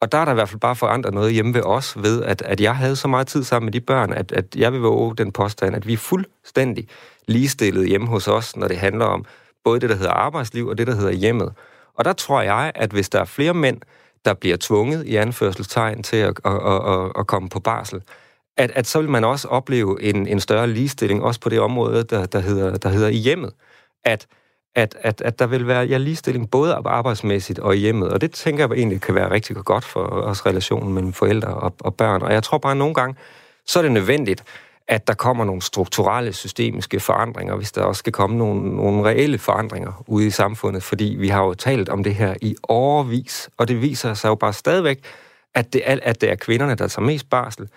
[0.00, 2.42] Og der er der i hvert fald bare forandret noget hjemme ved os, ved at,
[2.42, 5.16] at jeg havde så meget tid sammen med de børn, at, at jeg vil våge
[5.16, 6.88] den påstand, at vi er fuldstændig
[7.28, 9.24] ligestillet hjemme hos os, når det handler om
[9.64, 11.52] både det, der hedder arbejdsliv, og det, der hedder hjemmet.
[11.94, 13.80] Og der tror jeg, at hvis der er flere mænd,
[14.24, 18.02] der bliver tvunget i anførselstegn til at, at, at, at, at komme på barsel,
[18.56, 22.04] at, at så vil man også opleve en, en større ligestilling, også på det område,
[22.04, 23.52] der, der, hedder, der hedder i hjemmet.
[24.04, 24.26] At,
[24.74, 28.32] at, at, at der vil være ja, ligestilling både arbejdsmæssigt og i hjemmet, og det
[28.32, 32.22] tænker jeg egentlig kan være rigtig godt for os relationen mellem forældre og, og børn.
[32.22, 33.16] Og jeg tror bare, at nogle gange,
[33.66, 34.44] så er det nødvendigt,
[34.88, 39.38] at der kommer nogle strukturelle systemiske forandringer, hvis der også skal komme nogle, nogle reelle
[39.38, 43.68] forandringer ude i samfundet, fordi vi har jo talt om det her i årvis, og
[43.68, 45.04] det viser sig jo bare stadigvæk,
[45.54, 47.68] at det at det er kvinderne, der tager mest barsel,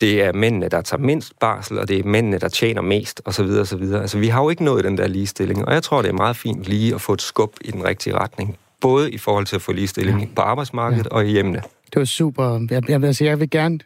[0.00, 3.44] det er mændene, der tager mindst barsel, og det er mændene, der tjener mest, osv.
[3.44, 3.82] osv.
[3.82, 6.36] Altså, vi har jo ikke nået den der ligestilling, og jeg tror, det er meget
[6.36, 9.62] fint lige at få et skub i den rigtige retning, både i forhold til at
[9.62, 10.26] få ligestilling ja.
[10.36, 11.16] på arbejdsmarkedet ja.
[11.16, 11.62] og i hjemmene.
[11.86, 12.66] Det var super.
[12.70, 13.78] Jeg, jeg, altså, jeg vil gerne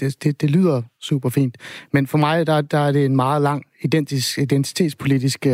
[0.00, 1.56] det, det, det lyder super fint.
[1.92, 5.46] Men for mig, der, der er det en meget lang identisk, identitetspolitisk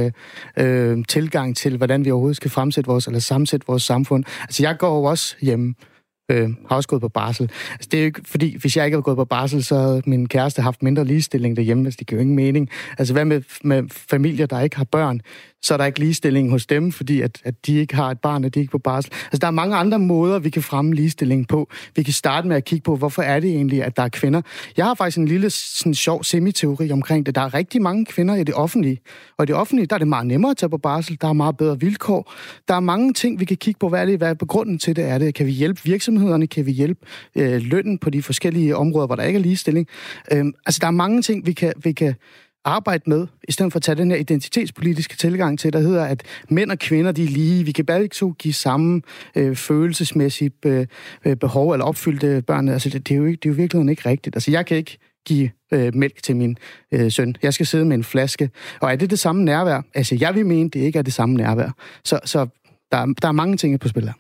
[0.57, 4.24] øh, tilgang til, hvordan vi overhovedet skal fremsætte vores, eller sammensætte vores samfund.
[4.40, 5.91] Altså, jeg går jo også hjemme, øh,
[6.28, 7.50] øh, har også gået på barsel.
[7.72, 10.02] Altså, det er jo ikke, fordi hvis jeg ikke havde gået på barsel, så havde
[10.06, 12.70] min kæreste haft mindre ligestilling derhjemme, altså det giver jo ingen mening.
[12.98, 15.20] Altså, hvad med, med familier, der ikke har børn?
[15.62, 18.44] Så er der ikke ligestilling hos dem, fordi at, at de ikke har et barn,
[18.44, 19.12] og de er ikke på barsel.
[19.24, 21.70] Altså, der er mange andre måder, vi kan fremme ligestilling på.
[21.96, 24.42] Vi kan starte med at kigge på, hvorfor er det egentlig, at der er kvinder.
[24.76, 27.34] Jeg har faktisk en lille sådan, sjov semiteori omkring det.
[27.34, 29.00] Der er rigtig mange kvinder i det offentlige,
[29.38, 31.18] og i det offentlige, der er det meget nemmere at tage på barsel.
[31.20, 32.32] Der er meget bedre vilkår.
[32.68, 33.88] Der er mange ting, vi kan kigge på.
[33.88, 34.18] Hvad er det?
[34.18, 35.04] Hvad er grunden til det?
[35.04, 35.34] Er det?
[35.34, 36.46] Kan vi hjælpe virksomhederne?
[36.46, 37.00] Kan vi hjælpe
[37.36, 39.86] øh, lønnen på de forskellige områder, hvor der ikke er ligestilling?
[40.32, 42.14] Øh, altså, der er mange ting, vi kan, vi kan
[42.64, 46.22] arbejde med, i stedet for at tage den her identitetspolitiske tilgang til, der hedder, at
[46.48, 47.64] mænd og kvinder, de er lige.
[47.64, 49.02] Vi kan bare ikke så give samme
[49.36, 50.86] øh, følelsesmæssige øh,
[51.24, 52.68] øh, behov eller opfyldte børn.
[52.68, 54.36] Altså, det, det, er jo ikke, det er jo virkelig ikke rigtigt.
[54.36, 56.56] Altså, jeg kan ikke give øh, mælk til min
[56.92, 57.36] øh, søn.
[57.42, 58.50] Jeg skal sidde med en flaske.
[58.80, 59.82] Og er det det samme nærvær?
[59.94, 61.70] Altså, jeg vil mene, det ikke er det samme nærvær.
[62.04, 62.46] Så, så
[62.92, 64.12] der, der er mange ting på spil her.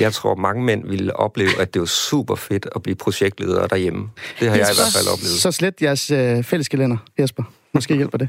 [0.00, 4.08] Jeg tror, mange mænd ville opleve, at det var super fedt at blive projektleder derhjemme.
[4.40, 5.40] Det har jeg i hvert fald oplevet.
[5.40, 7.42] Så slet jeres øh, fælleskalender, Jesper.
[7.76, 8.28] Måske hjælper det.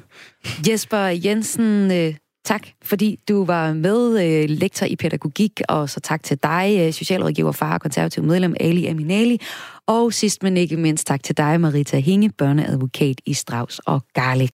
[0.68, 2.14] Jesper Jensen, øh,
[2.46, 6.94] tak fordi du var med, øh, lektor i pædagogik, og så tak til dig, øh,
[6.94, 9.42] socialrådgiver, far og konservativ medlem Ali Aminali.
[9.88, 14.52] Og sidst men ikke mindst tak til dig, Marita Hinge, børneadvokat i Strauss og Garlic.